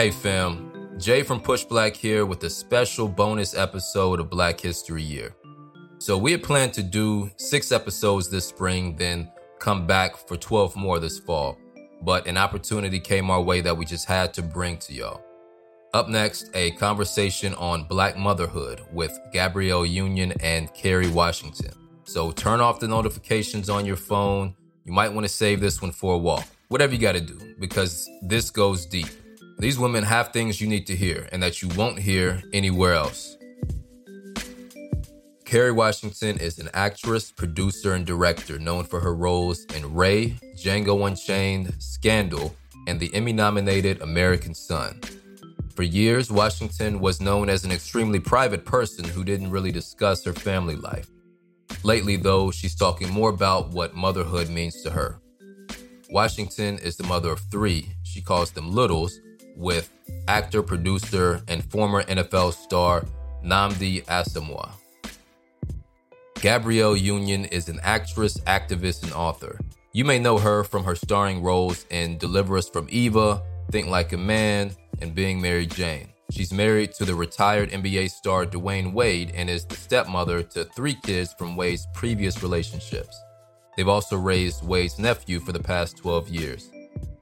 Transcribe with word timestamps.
Hey 0.00 0.10
fam, 0.10 0.96
Jay 0.98 1.22
from 1.22 1.42
Push 1.42 1.64
Black 1.64 1.94
here 1.94 2.24
with 2.24 2.42
a 2.44 2.48
special 2.48 3.06
bonus 3.06 3.54
episode 3.54 4.18
of 4.18 4.30
Black 4.30 4.58
History 4.58 5.02
Year. 5.02 5.36
So 5.98 6.16
we 6.16 6.32
had 6.32 6.42
planned 6.42 6.72
to 6.72 6.82
do 6.82 7.30
six 7.36 7.70
episodes 7.70 8.30
this 8.30 8.46
spring, 8.46 8.96
then 8.96 9.30
come 9.58 9.86
back 9.86 10.16
for 10.16 10.38
12 10.38 10.74
more 10.74 10.98
this 10.98 11.18
fall. 11.18 11.58
But 12.00 12.26
an 12.26 12.38
opportunity 12.38 12.98
came 12.98 13.28
our 13.28 13.42
way 13.42 13.60
that 13.60 13.76
we 13.76 13.84
just 13.84 14.06
had 14.06 14.32
to 14.32 14.42
bring 14.42 14.78
to 14.78 14.94
y'all. 14.94 15.22
Up 15.92 16.08
next, 16.08 16.48
a 16.54 16.70
conversation 16.70 17.52
on 17.56 17.84
Black 17.84 18.16
motherhood 18.16 18.80
with 18.94 19.12
Gabrielle 19.34 19.84
Union 19.84 20.32
and 20.40 20.72
Kerry 20.72 21.10
Washington. 21.10 21.74
So 22.04 22.30
turn 22.30 22.62
off 22.62 22.80
the 22.80 22.88
notifications 22.88 23.68
on 23.68 23.84
your 23.84 23.96
phone. 23.96 24.54
You 24.86 24.94
might 24.94 25.12
want 25.12 25.26
to 25.26 25.32
save 25.32 25.60
this 25.60 25.82
one 25.82 25.92
for 25.92 26.14
a 26.14 26.18
walk. 26.18 26.46
Whatever 26.68 26.94
you 26.94 27.00
got 27.00 27.16
to 27.16 27.20
do, 27.20 27.38
because 27.58 28.08
this 28.22 28.48
goes 28.48 28.86
deep. 28.86 29.08
These 29.60 29.78
women 29.78 30.04
have 30.04 30.32
things 30.32 30.58
you 30.58 30.66
need 30.66 30.86
to 30.86 30.96
hear 30.96 31.28
and 31.32 31.42
that 31.42 31.60
you 31.60 31.68
won't 31.76 31.98
hear 31.98 32.42
anywhere 32.54 32.94
else. 32.94 33.36
Kerry 35.44 35.70
Washington 35.70 36.38
is 36.38 36.58
an 36.58 36.70
actress, 36.72 37.30
producer, 37.30 37.92
and 37.92 38.06
director 38.06 38.58
known 38.58 38.84
for 38.84 39.00
her 39.00 39.14
roles 39.14 39.66
in 39.76 39.94
Ray, 39.94 40.30
Django 40.56 41.06
Unchained, 41.06 41.74
Scandal, 41.78 42.56
and 42.86 42.98
the 42.98 43.12
Emmy 43.12 43.34
nominated 43.34 44.00
American 44.00 44.54
Son. 44.54 44.98
For 45.74 45.82
years, 45.82 46.30
Washington 46.30 46.98
was 46.98 47.20
known 47.20 47.50
as 47.50 47.62
an 47.62 47.70
extremely 47.70 48.18
private 48.18 48.64
person 48.64 49.04
who 49.04 49.24
didn't 49.24 49.50
really 49.50 49.72
discuss 49.72 50.24
her 50.24 50.32
family 50.32 50.76
life. 50.76 51.10
Lately, 51.84 52.16
though, 52.16 52.50
she's 52.50 52.74
talking 52.74 53.10
more 53.10 53.28
about 53.28 53.72
what 53.72 53.94
motherhood 53.94 54.48
means 54.48 54.80
to 54.84 54.90
her. 54.90 55.20
Washington 56.08 56.78
is 56.78 56.96
the 56.96 57.04
mother 57.04 57.30
of 57.30 57.40
three. 57.50 57.90
She 58.04 58.22
calls 58.22 58.52
them 58.52 58.72
littles, 58.72 59.20
with 59.56 59.90
actor, 60.28 60.62
producer, 60.62 61.42
and 61.48 61.64
former 61.70 62.02
NFL 62.04 62.52
star 62.52 63.04
Nnamdi 63.44 64.04
Asomugha. 64.06 64.72
Gabrielle 66.40 66.96
Union 66.96 67.44
is 67.46 67.68
an 67.68 67.80
actress, 67.82 68.38
activist, 68.40 69.02
and 69.02 69.12
author. 69.12 69.58
You 69.92 70.04
may 70.04 70.18
know 70.18 70.38
her 70.38 70.64
from 70.64 70.84
her 70.84 70.94
starring 70.94 71.42
roles 71.42 71.84
in 71.90 72.16
Deliver 72.16 72.56
Us 72.56 72.68
from 72.68 72.86
Eva, 72.90 73.42
Think 73.70 73.88
Like 73.88 74.12
a 74.12 74.16
Man, 74.16 74.72
and 75.02 75.14
Being 75.14 75.40
Mary 75.40 75.66
Jane. 75.66 76.08
She's 76.30 76.52
married 76.52 76.92
to 76.94 77.04
the 77.04 77.14
retired 77.14 77.70
NBA 77.70 78.10
star 78.10 78.46
Dwyane 78.46 78.92
Wade 78.92 79.32
and 79.34 79.50
is 79.50 79.64
the 79.64 79.74
stepmother 79.74 80.42
to 80.44 80.64
three 80.64 80.94
kids 80.94 81.34
from 81.36 81.56
Wade's 81.56 81.88
previous 81.92 82.42
relationships. 82.42 83.20
They've 83.76 83.88
also 83.88 84.16
raised 84.16 84.64
Wade's 84.64 84.98
nephew 84.98 85.40
for 85.40 85.52
the 85.52 85.58
past 85.62 85.96
12 85.96 86.28
years. 86.28 86.70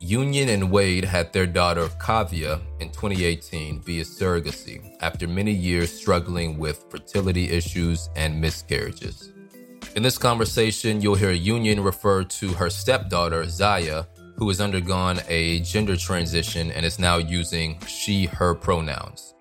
Union 0.08 0.48
and 0.48 0.70
Wade 0.70 1.04
had 1.04 1.34
their 1.34 1.46
daughter 1.46 1.86
Kaavia 2.00 2.62
in 2.80 2.88
2018 2.88 3.82
via 3.82 4.02
surrogacy 4.02 4.96
after 5.02 5.28
many 5.28 5.52
years 5.52 5.92
struggling 5.92 6.56
with 6.56 6.86
fertility 6.88 7.50
issues 7.50 8.08
and 8.16 8.40
miscarriages. 8.40 9.34
In 9.96 10.02
this 10.02 10.16
conversation, 10.16 11.02
you'll 11.02 11.14
hear 11.14 11.32
Union 11.32 11.82
refer 11.82 12.24
to 12.24 12.48
her 12.54 12.70
stepdaughter, 12.70 13.46
Zaya, 13.50 14.06
who 14.36 14.48
has 14.48 14.62
undergone 14.62 15.20
a 15.28 15.60
gender 15.60 15.94
transition 15.94 16.70
and 16.70 16.86
is 16.86 16.98
now 16.98 17.18
using 17.18 17.78
she, 17.80 18.24
her 18.24 18.54
pronouns. 18.54 19.34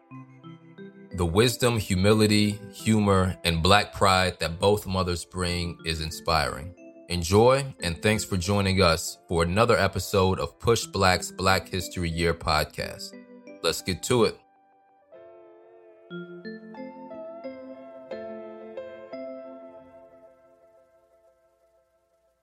The 1.13 1.25
wisdom, 1.25 1.79
humility, 1.79 2.59
humor, 2.73 3.37
and 3.45 3.63
black 3.63 3.93
pride 3.93 4.37
that 4.41 4.59
both 4.59 4.85
mothers 4.85 5.23
bring 5.23 5.77
is 5.85 6.01
inspiring. 6.01 6.75
Enjoy, 7.09 7.63
and 7.81 8.01
thanks 8.01 8.25
for 8.25 8.35
joining 8.35 8.81
us 8.81 9.17
for 9.29 9.41
another 9.41 9.77
episode 9.77 10.39
of 10.39 10.59
Push 10.59 10.87
Black's 10.87 11.31
Black 11.31 11.69
History 11.69 12.09
Year 12.09 12.33
podcast. 12.33 13.15
Let's 13.63 13.81
get 13.81 14.03
to 14.03 14.25
it. 14.25 14.37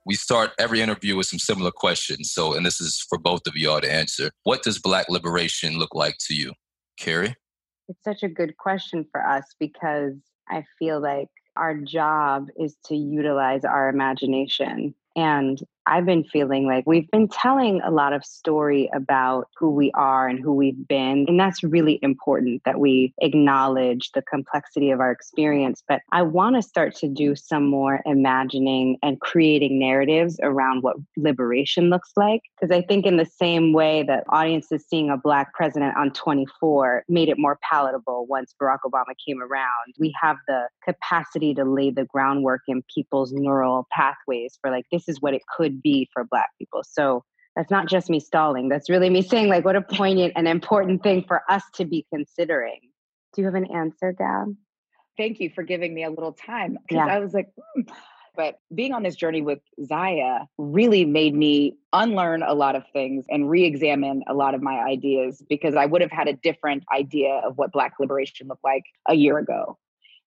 We 0.07 0.15
start 0.15 0.53
every 0.59 0.81
interview 0.81 1.17
with 1.17 1.27
some 1.27 1.39
similar 1.39 1.71
questions. 1.71 2.33
So, 2.33 2.55
and 2.55 2.65
this 2.65 2.81
is 2.81 3.05
for 3.07 3.19
both 3.19 3.47
of 3.47 3.57
y'all 3.57 3.83
to 3.83 3.93
answer. 3.93 4.31
What 4.45 4.63
does 4.63 4.79
Black 4.79 5.11
liberation 5.11 5.77
look 5.77 5.95
like 5.95 6.17
to 6.21 6.35
you? 6.35 6.55
Kerry? 6.99 7.35
It's 7.91 8.03
such 8.03 8.23
a 8.23 8.29
good 8.29 8.57
question 8.57 9.05
for 9.13 9.23
us 9.23 9.45
because 9.61 10.15
I 10.49 10.65
feel 10.79 11.03
like 11.03 11.29
our 11.57 11.75
job 11.75 12.49
is 12.59 12.77
to 12.87 12.97
utilize 12.97 13.65
our 13.65 13.89
imagination. 13.89 14.95
And 15.17 15.61
I've 15.87 16.07
been 16.07 16.25
feeling 16.25 16.67
like 16.67 16.85
we've 16.87 17.11
been 17.11 17.29
telling 17.29 17.81
a 17.83 17.91
lot 17.91 18.13
of 18.13 18.25
story 18.25 18.91
about 18.95 19.49
who 19.59 19.71
we 19.71 19.91
are 19.93 20.29
and 20.29 20.41
who 20.41 20.53
we've 20.53 20.89
been. 20.89 21.27
And 21.29 21.39
that's 21.39 21.63
really 21.63 21.99
important 22.03 22.63
that 22.65 22.81
we 22.81 23.13
acknowledge 23.19 24.11
the 24.13 24.23
complexity 24.23 24.91
of 24.91 25.01
our 25.01 25.11
experience. 25.11 25.83
But 25.87 26.01
I 26.13 26.23
want 26.23 26.57
to 26.57 26.63
start 26.63 26.95
to 26.97 27.09
do 27.09 27.37
some 27.37 27.67
more 27.67 28.01
imagining 28.07 28.99
and 29.03 29.21
creating 29.21 29.79
narratives 29.79 30.39
around 30.43 30.83
what 30.83 30.97
liberation 31.17 31.91
looks 31.91 32.13
like. 32.17 32.43
Because 32.59 32.75
I 32.75 32.83
think, 32.83 33.05
in 33.05 33.17
the 33.17 33.27
same 33.27 33.73
way 33.73 34.03
that 34.05 34.25
audiences 34.31 34.85
seeing 34.89 35.11
a 35.11 35.17
Black 35.17 35.53
president 35.53 35.97
on 35.97 36.13
24 36.13 37.05
made 37.09 37.29
it 37.29 37.39
more 37.39 37.59
palatable 37.71 38.27
once 38.27 38.55
Barack 38.61 38.79
Obama 38.87 39.15
came 39.27 39.43
around, 39.43 39.95
we 39.99 40.15
have 40.21 40.37
the 40.49 40.69
capacity 40.85 41.55
to 41.55 41.65
lay 41.65 41.91
the 41.91 42.05
groundwork 42.05 42.63
in 42.69 42.83
people's 42.95 43.33
neural 43.33 43.87
pathways 43.91 44.59
for 44.61 44.71
like, 44.71 44.87
this 44.91 45.09
is 45.09 45.21
what 45.21 45.35
it 45.35 45.43
could 45.55 45.74
would 45.75 45.83
be 45.83 46.09
for 46.13 46.25
Black 46.25 46.51
people. 46.59 46.83
So 46.85 47.25
that's 47.57 47.71
not 47.71 47.89
just 47.89 48.11
me 48.11 48.21
stalling. 48.21 48.69
That's 48.69 48.91
really 48.91 49.11
me 49.11 49.23
saying, 49.23 49.49
like, 49.49 49.65
what 49.65 49.77
a 49.77 49.83
poignant 49.83 50.33
and 50.37 50.49
important 50.49 51.03
thing 51.03 51.25
for 51.27 51.43
us 51.49 51.63
to 51.75 51.85
be 51.85 52.07
considering. 52.13 52.81
Do 53.35 53.43
you 53.43 53.47
have 53.47 53.55
an 53.55 53.71
answer, 53.73 54.13
Gab? 54.13 54.55
Thank 55.17 55.41
you 55.41 55.51
for 55.55 55.63
giving 55.63 55.95
me 55.95 56.05
a 56.05 56.11
little 56.11 56.33
time 56.33 56.77
because 56.83 57.07
yeah. 57.07 57.15
I 57.15 57.21
was 57.21 57.33
like, 57.33 57.49
hmm. 57.57 57.83
but 58.37 58.57
being 58.75 58.93
on 58.93 59.05
this 59.05 59.15
journey 59.15 59.43
with 59.43 59.61
Zaya 59.85 60.41
really 60.59 61.05
made 61.05 61.35
me 61.35 61.77
unlearn 61.93 62.43
a 62.43 62.55
lot 62.55 62.75
of 62.75 62.83
things 62.93 63.25
and 63.29 63.49
re 63.49 63.65
examine 63.65 64.25
a 64.27 64.35
lot 64.35 64.55
of 64.55 64.63
my 64.63 64.81
ideas 64.81 65.41
because 65.49 65.77
I 65.77 65.87
would 65.87 66.01
have 66.01 66.11
had 66.11 66.27
a 66.27 66.33
different 66.33 66.83
idea 66.93 67.41
of 67.45 67.57
what 67.57 67.71
Black 67.71 67.95
liberation 68.01 68.49
looked 68.49 68.65
like 68.65 68.83
a 69.09 69.15
year 69.15 69.39
ago 69.39 69.79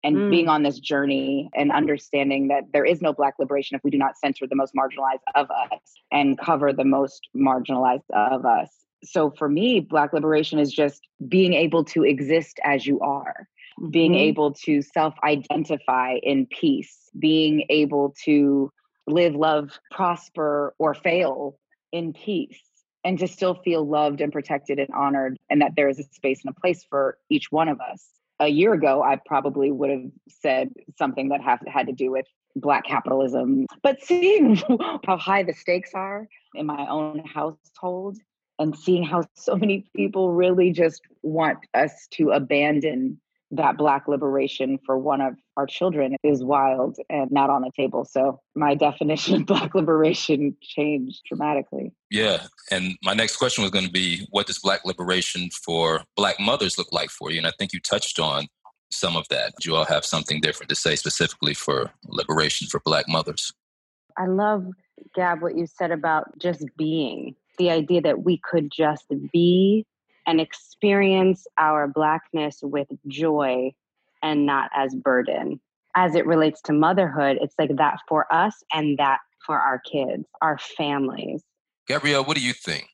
and 0.07 0.17
mm. 0.17 0.31
being 0.31 0.49
on 0.49 0.63
this 0.63 0.79
journey 0.79 1.51
and 1.55 1.73
understanding 1.73 2.47
that 2.47 2.63
there 2.73 2.85
is 2.85 3.03
no 3.03 3.13
black 3.13 3.35
liberation 3.41 3.75
if 3.75 3.83
we 3.83 3.91
do 3.91 3.99
not 3.99 4.17
center 4.17 4.47
the 4.47 4.55
most 4.55 4.73
marginalized 4.75 5.25
of 5.35 5.51
us 5.51 5.81
and 6.13 6.39
cover 6.39 6.73
the 6.73 6.85
most 6.85 7.29
marginalized 7.37 8.09
of 8.15 8.47
us 8.47 8.71
so 9.05 9.31
for 9.37 9.49
me 9.49 9.81
black 9.81 10.13
liberation 10.13 10.59
is 10.59 10.73
just 10.73 11.07
being 11.29 11.53
able 11.55 11.85
to 11.85 12.05
exist 12.05 12.61
as 12.65 12.87
you 12.87 13.01
are 13.01 13.49
mm-hmm. 13.81 13.91
being 13.91 14.15
able 14.15 14.53
to 14.53 14.81
self-identify 14.81 16.15
in 16.23 16.47
peace 16.47 17.11
being 17.19 17.67
able 17.69 18.15
to 18.25 18.71
live 19.09 19.35
love 19.35 19.79
prosper 19.91 20.75
or 20.79 20.95
fail 20.95 21.59
in 21.93 22.13
peace 22.13 22.63
and 23.05 23.19
to 23.19 23.29
still 23.29 23.55
feel 23.55 23.87
loved 23.89 24.21
and 24.21 24.33
protected 24.33 24.79
and 24.79 24.91
honored 24.91 25.37
and 25.51 25.63
that 25.63 25.73
there 25.77 25.89
is 25.89 25.99
a 25.99 26.05
space 26.05 26.45
and 26.45 26.55
a 26.57 26.61
place 26.61 26.85
for 26.89 27.19
each 27.29 27.51
one 27.51 27.69
of 27.69 27.81
us 27.81 28.07
a 28.39 28.49
year 28.49 28.73
ago, 28.73 29.03
I 29.03 29.17
probably 29.25 29.71
would 29.71 29.91
have 29.91 30.11
said 30.29 30.73
something 30.99 31.31
that 31.31 31.41
have, 31.41 31.61
had 31.67 31.87
to 31.87 31.93
do 31.93 32.11
with 32.11 32.27
Black 32.55 32.85
capitalism. 32.85 33.67
But 33.83 34.03
seeing 34.03 34.57
how 35.05 35.17
high 35.17 35.43
the 35.43 35.53
stakes 35.53 35.91
are 35.95 36.27
in 36.55 36.67
my 36.67 36.87
own 36.89 37.23
household 37.25 38.19
and 38.59 38.77
seeing 38.77 39.05
how 39.05 39.25
so 39.35 39.57
many 39.57 39.85
people 39.95 40.33
really 40.33 40.73
just 40.73 41.03
want 41.23 41.59
us 41.75 42.07
to 42.13 42.31
abandon 42.31 43.21
that 43.53 43.77
black 43.77 44.09
liberation 44.09 44.79
for 44.85 44.99
one 44.99 45.21
of 45.21 45.35
our 45.57 45.67
children 45.67 46.17
is 46.23 46.43
wild 46.43 46.97
and 47.09 47.31
not 47.31 47.49
on 47.49 47.63
the 47.63 47.71
table. 47.77 48.05
So 48.05 48.41
my 48.55 48.75
definition 48.87 49.37
of 49.37 49.47
black 49.47 49.75
liberation 49.75 50.57
changed 50.63 51.23
dramatically. 51.29 51.93
Yeah 52.11 52.47
and 52.71 52.97
my 53.03 53.15
next 53.15 53.37
question 53.37 53.63
was 53.63 53.71
going 53.71 53.85
to 53.85 53.91
be 53.91 54.27
what 54.31 54.47
does 54.47 54.59
black 54.59 54.85
liberation 54.85 55.49
for 55.51 56.03
black 56.17 56.39
mothers 56.41 56.79
look 56.79 56.89
like 56.93 57.11
for 57.11 57.31
you? 57.31 57.39
And 57.39 57.47
i 57.47 57.53
think 57.59 57.73
you 57.73 57.81
touched 57.81 58.19
on 58.19 58.47
some 58.91 59.17
of 59.17 59.27
that. 59.29 59.53
Do 59.61 59.71
you 59.71 59.77
all 59.77 59.85
have 59.85 60.05
something 60.05 60.41
different 60.41 60.69
to 60.71 60.77
say 60.77 60.97
specifically 60.97 61.55
for 61.55 61.91
liberation 62.07 62.69
for 62.69 62.81
black 62.85 63.07
mothers? 63.09 63.53
I 64.17 64.27
love 64.27 64.67
gab 65.15 65.43
what 65.43 65.57
you 65.57 65.67
said 65.67 65.91
about 65.91 66.39
just 66.39 66.65
being 66.77 67.35
the 67.59 67.71
idea 67.71 68.01
that 68.03 68.23
we 68.23 68.39
could 68.39 68.71
just 68.71 69.07
be 69.33 69.85
and 70.27 70.41
experience 70.41 71.47
our 71.59 71.87
blackness 71.87 72.61
with 72.63 72.89
joy 73.07 73.73
and 74.23 74.47
not 74.47 74.71
as 74.75 74.95
burden. 74.95 75.61
As 75.95 76.15
it 76.15 76.27
relates 76.27 76.61
to 76.63 76.73
motherhood, 76.73 77.39
it's 77.41 77.55
like 77.59 77.77
that 77.77 77.99
for 78.09 78.31
us 78.33 78.55
and 78.73 78.99
that 78.99 79.21
for 79.45 79.59
our 79.59 79.81
kids, 79.81 80.25
our 80.43 80.59
families. 80.59 81.43
Gabrielle, 81.87 82.25
what 82.25 82.37
do 82.37 82.43
you 82.43 82.53
think? 82.53 82.89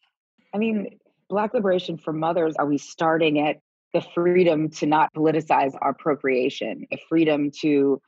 I 0.55 0.59
mean, 0.59 0.99
Black 1.29 1.55
liberation 1.55 1.97
for 1.97 2.13
mothers, 2.13 2.55
are 2.59 2.67
we 2.67 2.77
starting 2.77 3.41
at 3.41 3.57
the 3.95 4.03
freedom 4.15 4.69
to 4.69 4.87
not 4.87 5.13
politicize 5.15 5.75
our 5.81 5.95
procreation, 5.95 6.87
the 6.91 6.99
freedom 7.09 7.51
to 7.63 8.01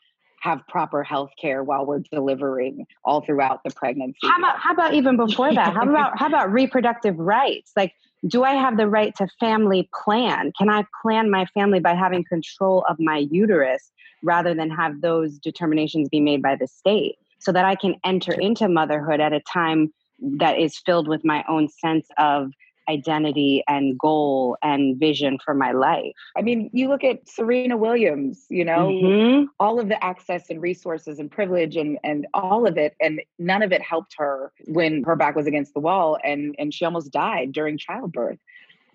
have 0.44 0.61
proper 0.69 1.02
health 1.02 1.31
care 1.41 1.64
while 1.64 1.87
we're 1.87 2.00
delivering 2.12 2.87
all 3.02 3.23
throughout 3.23 3.64
the 3.64 3.70
pregnancy. 3.70 4.19
How 4.23 4.38
about 4.38 4.58
how 4.58 4.73
about 4.75 4.93
even 4.93 5.17
before 5.17 5.55
that? 5.55 5.73
How 5.73 5.88
about 5.88 6.19
how 6.19 6.26
about 6.26 6.52
reproductive 6.61 7.19
rights? 7.19 7.73
Like 7.75 7.94
do 8.26 8.44
I 8.44 8.55
have 8.55 8.76
the 8.76 8.88
right 8.88 9.14
to 9.17 9.26
family 9.41 9.88
plan? 10.05 10.52
Can 10.56 10.69
I 10.69 10.85
plan 11.02 11.31
my 11.31 11.46
family 11.46 11.81
by 11.81 11.94
having 11.94 12.25
control 12.25 12.85
of 12.88 12.96
my 12.99 13.26
uterus 13.31 13.91
rather 14.23 14.55
than 14.55 14.70
have 14.70 15.00
those 15.00 15.38
determinations 15.38 16.08
be 16.08 16.20
made 16.20 16.43
by 16.43 16.56
the 16.56 16.67
state 16.67 17.17
so 17.38 17.50
that 17.52 17.64
I 17.64 17.75
can 17.75 17.94
enter 18.05 18.32
into 18.32 18.69
motherhood 18.69 19.20
at 19.20 19.32
a 19.32 19.40
time 19.40 19.93
that 20.20 20.58
is 20.58 20.79
filled 20.79 21.08
with 21.08 21.25
my 21.25 21.44
own 21.49 21.69
sense 21.69 22.06
of 22.19 22.50
identity 22.88 23.62
and 23.69 23.98
goal 23.98 24.56
and 24.62 24.98
vision 24.98 25.38
for 25.44 25.54
my 25.54 25.72
life. 25.72 26.12
I 26.36 26.42
mean, 26.42 26.70
you 26.72 26.88
look 26.88 27.04
at 27.04 27.28
Serena 27.28 27.76
Williams, 27.76 28.46
you 28.48 28.64
know, 28.64 28.88
mm-hmm. 28.88 29.44
all 29.60 29.81
of 29.81 29.88
the 29.88 30.02
access 30.02 30.50
and 30.50 30.60
resources 30.60 31.19
and 31.19 31.31
privilege 31.31 31.76
and 31.76 31.98
and 32.04 32.26
all 32.34 32.66
of 32.66 32.76
it 32.76 32.94
and 33.00 33.20
none 33.38 33.62
of 33.62 33.72
it 33.72 33.82
helped 33.82 34.14
her 34.19 34.52
when 34.66 35.02
her 35.04 35.16
back 35.16 35.36
was 35.36 35.46
against 35.46 35.75
the 35.75 35.81
wall 35.81 36.19
and 36.22 36.54
and 36.58 36.75
she 36.75 36.84
almost 36.84 37.10
died 37.10 37.52
during 37.52 37.78
childbirth. 37.78 38.38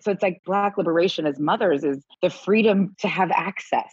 So 0.00 0.10
it's 0.10 0.22
like 0.22 0.42
black 0.44 0.78
liberation 0.78 1.26
as 1.26 1.38
mothers 1.38 1.84
is 1.84 2.02
the 2.22 2.30
freedom 2.30 2.96
to 3.00 3.08
have 3.08 3.30
access, 3.32 3.92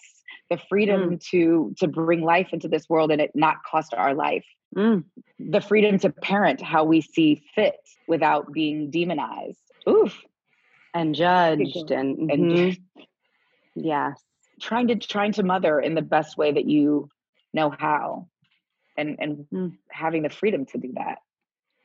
the 0.49 0.57
freedom 0.69 1.11
mm. 1.11 1.21
to 1.31 1.73
to 1.77 1.87
bring 1.87 2.21
life 2.21 2.49
into 2.53 2.67
this 2.67 2.89
world 2.89 3.11
and 3.11 3.21
it 3.21 3.31
not 3.35 3.57
cost 3.69 3.93
our 3.93 4.13
life. 4.13 4.45
Mm. 4.75 5.03
The 5.39 5.61
freedom 5.61 5.99
to 5.99 6.09
parent 6.09 6.61
how 6.61 6.83
we 6.83 7.01
see 7.01 7.43
fit 7.55 7.79
without 8.07 8.51
being 8.51 8.89
demonized 8.89 9.66
oof. 9.87 10.21
And 10.93 11.13
judged 11.13 11.91
and, 11.91 12.17
mm-hmm. 12.17 12.29
and 12.29 12.77
yes. 13.75 14.19
Trying 14.61 14.87
to 14.87 14.95
trying 14.95 15.33
to 15.33 15.43
mother 15.43 15.79
in 15.79 15.93
the 15.93 16.01
best 16.01 16.37
way 16.37 16.51
that 16.51 16.65
you 16.65 17.09
know 17.53 17.69
how 17.77 18.27
and 18.97 19.17
and 19.19 19.45
mm. 19.53 19.77
having 19.89 20.23
the 20.23 20.29
freedom 20.29 20.65
to 20.67 20.77
do 20.77 20.93
that. 20.95 21.19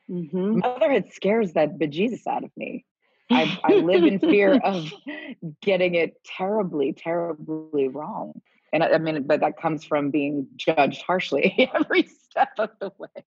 Mm-hmm. 0.09 0.59
motherhood 0.59 1.05
scares 1.13 1.53
that 1.53 1.79
bejesus 1.79 2.27
out 2.27 2.43
of 2.43 2.51
me. 2.57 2.83
I, 3.31 3.57
I 3.63 3.73
live 3.75 4.03
in 4.03 4.19
fear 4.19 4.55
of 4.55 4.91
getting 5.61 5.95
it 5.95 6.15
terribly 6.25 6.93
terribly 6.93 7.87
wrong. 7.87 8.41
And 8.73 8.83
I, 8.83 8.93
I 8.93 8.97
mean 8.97 9.23
but 9.23 9.41
that 9.41 9.57
comes 9.57 9.85
from 9.85 10.09
being 10.09 10.47
judged 10.55 11.03
harshly 11.03 11.69
every 11.75 12.07
step 12.29 12.49
of 12.57 12.71
the 12.79 12.91
way. 12.97 13.23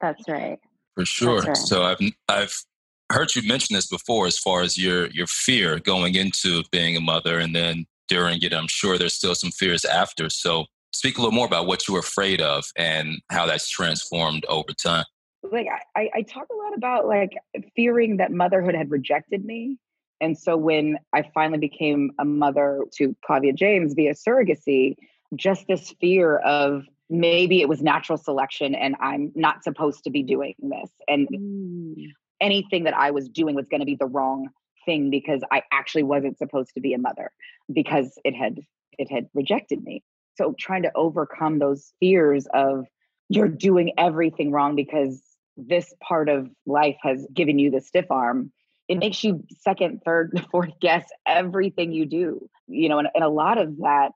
That's 0.00 0.26
right. 0.28 0.60
For 0.94 1.04
sure. 1.04 1.40
right. 1.40 1.56
so 1.56 1.82
i've 1.82 1.98
i've 2.28 2.64
heard 3.12 3.34
you 3.34 3.46
mention 3.46 3.74
this 3.74 3.86
before 3.86 4.26
as 4.26 4.38
far 4.38 4.62
as 4.62 4.78
your 4.78 5.08
your 5.08 5.26
fear 5.26 5.78
going 5.78 6.14
into 6.14 6.62
being 6.72 6.96
a 6.96 7.00
mother 7.00 7.38
and 7.38 7.54
then 7.54 7.86
during 8.08 8.40
it 8.42 8.52
i'm 8.52 8.68
sure 8.68 8.98
there's 8.98 9.14
still 9.14 9.34
some 9.34 9.50
fears 9.50 9.84
after. 9.84 10.28
So 10.30 10.66
speak 10.92 11.18
a 11.18 11.20
little 11.20 11.34
more 11.34 11.46
about 11.46 11.66
what 11.66 11.86
you 11.86 11.94
were 11.94 12.00
afraid 12.00 12.40
of 12.40 12.64
and 12.76 13.20
how 13.30 13.46
that's 13.46 13.68
transformed 13.68 14.44
over 14.48 14.72
time. 14.72 15.04
Like 15.42 15.66
I, 15.96 16.08
I 16.14 16.22
talk 16.22 16.46
a 16.50 16.56
lot 16.56 16.74
about 16.76 17.06
like 17.06 17.32
fearing 17.76 18.16
that 18.18 18.32
motherhood 18.32 18.74
had 18.74 18.90
rejected 18.90 19.44
me. 19.44 19.78
And 20.20 20.38
so 20.38 20.56
when 20.56 20.98
i 21.12 21.28
finally 21.34 21.58
became 21.58 22.12
a 22.18 22.24
mother 22.24 22.84
to 22.96 23.14
Kaavia 23.28 23.54
james 23.54 23.94
via 23.94 24.14
surrogacy 24.14 24.94
just 25.34 25.66
this 25.66 25.92
fear 26.00 26.38
of 26.38 26.84
maybe 27.10 27.60
it 27.60 27.68
was 27.68 27.82
natural 27.82 28.16
selection 28.16 28.74
and 28.74 28.94
i'm 29.00 29.32
not 29.34 29.64
supposed 29.64 30.04
to 30.04 30.10
be 30.10 30.22
doing 30.22 30.54
this. 30.58 30.90
And 31.08 31.28
mm 31.28 32.12
anything 32.40 32.84
that 32.84 32.94
I 32.94 33.10
was 33.10 33.28
doing 33.28 33.54
was 33.54 33.68
going 33.68 33.80
to 33.80 33.86
be 33.86 33.96
the 33.96 34.06
wrong 34.06 34.48
thing 34.84 35.10
because 35.10 35.42
I 35.50 35.62
actually 35.72 36.02
wasn't 36.02 36.38
supposed 36.38 36.74
to 36.74 36.80
be 36.80 36.94
a 36.94 36.98
mother 36.98 37.30
because 37.72 38.18
it 38.24 38.34
had 38.34 38.60
it 38.98 39.10
had 39.10 39.28
rejected 39.34 39.82
me. 39.82 40.02
So 40.36 40.54
trying 40.58 40.82
to 40.82 40.92
overcome 40.94 41.58
those 41.58 41.92
fears 42.00 42.46
of 42.52 42.86
you're 43.28 43.48
doing 43.48 43.92
everything 43.98 44.52
wrong 44.52 44.76
because 44.76 45.22
this 45.56 45.92
part 46.02 46.28
of 46.28 46.50
life 46.66 46.96
has 47.02 47.26
given 47.32 47.58
you 47.58 47.70
the 47.70 47.80
stiff 47.80 48.10
arm. 48.10 48.52
It 48.88 48.98
makes 48.98 49.24
you 49.24 49.44
second, 49.60 50.02
third, 50.04 50.44
fourth 50.50 50.78
guess 50.80 51.06
everything 51.26 51.92
you 51.92 52.06
do. 52.06 52.48
You 52.66 52.88
know, 52.88 52.98
and, 52.98 53.08
and 53.14 53.24
a 53.24 53.28
lot 53.28 53.58
of 53.58 53.76
that 53.78 54.12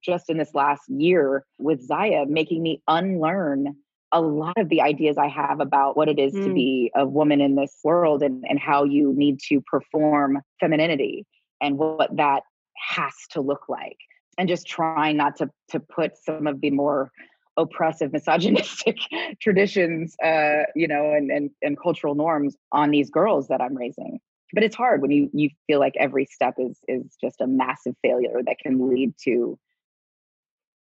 just 0.00 0.30
in 0.30 0.38
this 0.38 0.54
last 0.54 0.82
year 0.88 1.44
with 1.58 1.82
Zaya 1.82 2.24
making 2.26 2.62
me 2.62 2.82
unlearn 2.86 3.76
a 4.12 4.20
lot 4.20 4.58
of 4.58 4.68
the 4.68 4.82
ideas 4.82 5.16
I 5.16 5.28
have 5.28 5.60
about 5.60 5.96
what 5.96 6.08
it 6.08 6.18
is 6.18 6.34
mm. 6.34 6.44
to 6.44 6.52
be 6.52 6.92
a 6.94 7.06
woman 7.06 7.40
in 7.40 7.54
this 7.54 7.74
world 7.82 8.22
and, 8.22 8.44
and 8.48 8.58
how 8.58 8.84
you 8.84 9.14
need 9.16 9.40
to 9.48 9.60
perform 9.62 10.40
femininity 10.60 11.26
and 11.60 11.78
what 11.78 12.14
that 12.16 12.42
has 12.76 13.14
to 13.30 13.40
look 13.40 13.68
like. 13.68 13.96
And 14.38 14.48
just 14.48 14.66
trying 14.66 15.16
not 15.16 15.36
to 15.36 15.50
to 15.70 15.80
put 15.80 16.16
some 16.16 16.46
of 16.46 16.60
the 16.60 16.70
more 16.70 17.10
oppressive, 17.56 18.12
misogynistic 18.12 18.98
traditions, 19.40 20.14
uh, 20.24 20.64
you 20.74 20.88
know, 20.88 21.12
and, 21.12 21.30
and 21.30 21.50
and 21.62 21.80
cultural 21.80 22.14
norms 22.14 22.56
on 22.70 22.90
these 22.90 23.10
girls 23.10 23.48
that 23.48 23.60
I'm 23.60 23.76
raising. 23.76 24.20
But 24.54 24.62
it's 24.62 24.76
hard 24.76 25.00
when 25.00 25.10
you 25.10 25.30
you 25.32 25.50
feel 25.66 25.80
like 25.80 25.94
every 25.98 26.26
step 26.26 26.54
is 26.58 26.78
is 26.88 27.16
just 27.20 27.40
a 27.40 27.46
massive 27.46 27.94
failure 28.02 28.40
that 28.44 28.58
can 28.58 28.88
lead 28.90 29.14
to 29.24 29.58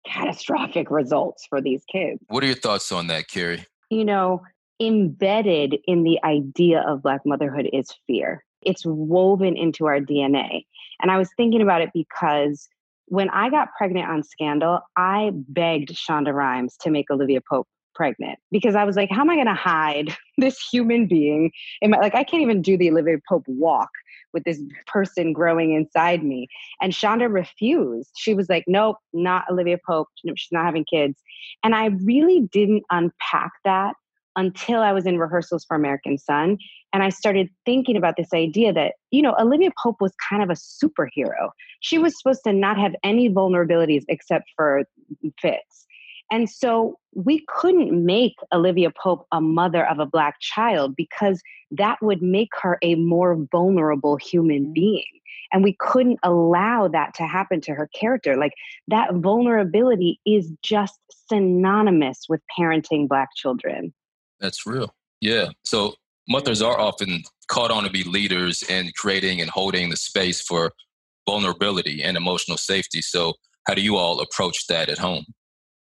catastrophic 0.06 0.90
results 0.92 1.46
for 1.48 1.62
these 1.62 1.84
kids. 1.92 2.19
What 2.28 2.44
are 2.44 2.48
your 2.48 2.56
thoughts 2.56 2.92
on 2.92 3.07
that, 3.07 3.28
Kerry? 3.28 3.66
You 3.90 4.06
know, 4.06 4.42
embedded 4.80 5.78
in 5.86 6.04
the 6.04 6.19
idea 6.24 6.84
of 6.88 7.04
Black 7.04 7.22
motherhood 7.25 7.69
is 7.72 7.90
fear. 8.07 8.44
It's 8.62 8.84
woven 8.86 9.56
into 9.56 9.86
our 9.86 10.00
DNA. 10.00 10.66
And 11.02 11.12
I 11.12 11.18
was 11.18 11.30
thinking 11.38 11.62
about 11.62 11.81
it 11.81 11.90
because 11.94 12.68
when 13.07 13.30
I 13.30 13.50
got 13.50 13.69
pregnant 13.78 14.10
on 14.10 14.24
Scandal, 14.24 14.80
I 14.98 15.31
begged 15.34 15.90
Shonda 15.90 16.34
Rhimes 16.34 16.75
to 16.78 16.90
make 16.90 17.12
Olivia 17.12 17.42
Pope 17.48 17.68
pregnant 17.95 18.38
because 18.51 18.75
I 18.75 18.83
was 18.83 18.95
like, 18.95 19.09
how 19.09 19.21
am 19.21 19.30
I 19.30 19.36
going 19.36 19.47
to 19.47 19.53
hide 19.53 20.15
this 20.38 20.59
human 20.71 21.07
being? 21.07 21.51
In 21.81 21.92
my, 21.92 21.97
like, 21.97 22.15
I 22.15 22.24
can't 22.24 22.42
even 22.42 22.62
do 22.62 22.77
the 22.77 22.89
Olivia 22.89 23.18
Pope 23.27 23.45
walk 23.47 23.89
with 24.33 24.44
this 24.44 24.62
person 24.86 25.33
growing 25.33 25.74
inside 25.74 26.24
me. 26.24 26.47
And 26.81 26.94
Shonda 26.94 27.31
refused. 27.31 28.12
She 28.18 28.33
was 28.33 28.50
like, 28.50 28.65
nope, 28.68 28.97
not 29.13 29.45
Olivia 29.50 29.77
Pope. 29.88 30.09
She's 30.36 30.51
not 30.51 30.65
having 30.65 30.86
kids. 30.86 31.21
And 31.63 31.74
I 31.74 31.88
really 32.03 32.42
didn't 32.51 32.83
unpack 32.92 33.51
that 33.63 33.95
until 34.36 34.81
I 34.81 34.92
was 34.92 35.06
in 35.06 35.18
rehearsals 35.18 35.63
for 35.65 35.75
American 35.75 36.18
Son. 36.18 36.57
And 36.92 37.03
I 37.03 37.09
started 37.09 37.50
thinking 37.65 37.95
about 37.95 38.15
this 38.18 38.33
idea 38.33 38.74
that, 38.74 38.94
you 39.12 39.21
know, 39.21 39.36
Olivia 39.39 39.69
Pope 39.81 39.97
was 40.01 40.13
kind 40.30 40.44
of 40.44 40.50
a 40.50 40.53
superhero. 40.53 41.50
She 41.80 41.97
was 41.97 42.18
supposed 42.18 42.44
to 42.45 42.53
not 42.53 42.77
have 42.77 42.95
any 43.03 43.30
vulnerabilities 43.30 44.03
except 44.07 44.45
for 44.56 44.83
fits. 45.42 45.86
And 46.31 46.50
so 46.50 46.98
we 47.13 47.45
couldn't 47.48 48.06
make 48.06 48.36
Olivia 48.51 48.92
Pope 48.92 49.27
a 49.31 49.39
mother 49.39 49.86
of 49.86 50.00
a 50.00 50.06
Black 50.06 50.39
child 50.39 50.95
because 50.95 51.42
that 51.72 51.98
would 52.01 52.22
make 52.22 52.50
her 52.62 52.77
a 52.81 52.95
more 52.95 53.36
vulnerable 53.51 54.18
human 54.18 54.68
mm. 54.68 54.74
being. 54.74 55.06
And 55.54 55.63
we 55.63 55.75
couldn't 55.80 56.19
allow 56.24 56.88
that 56.88 57.14
to 57.16 57.23
happen 57.23 57.61
to 57.61 57.73
her 57.73 57.88
character. 57.94 58.35
Like 58.35 58.54
that 58.88 59.14
vulnerability 59.14 60.19
is 60.26 60.52
just 60.64 61.00
synonymous 61.30 62.26
with 62.28 62.42
parenting 62.57 63.07
Black 63.07 63.30
children. 63.35 63.94
That's 64.40 64.66
real. 64.66 64.94
Yeah. 65.21 65.50
So 65.64 65.94
mothers 66.28 66.61
are 66.61 66.80
often 66.80 67.23
called 67.47 67.71
on 67.71 67.83
to 67.83 67.90
be 67.90 68.04
leaders 68.04 68.64
in 68.64 68.92
creating 68.95 69.42
and 69.42 69.50
holding 69.50 69.90
the 69.90 69.97
space 69.97 70.42
for 70.42 70.71
vulnerability 71.28 72.04
and 72.04 72.18
emotional 72.18 72.57
safety. 72.57 73.02
So, 73.02 73.33
how 73.68 73.73
do 73.73 73.81
you 73.81 73.97
all 73.97 74.19
approach 74.21 74.68
that 74.68 74.90
at 74.90 74.97
home? 74.97 75.26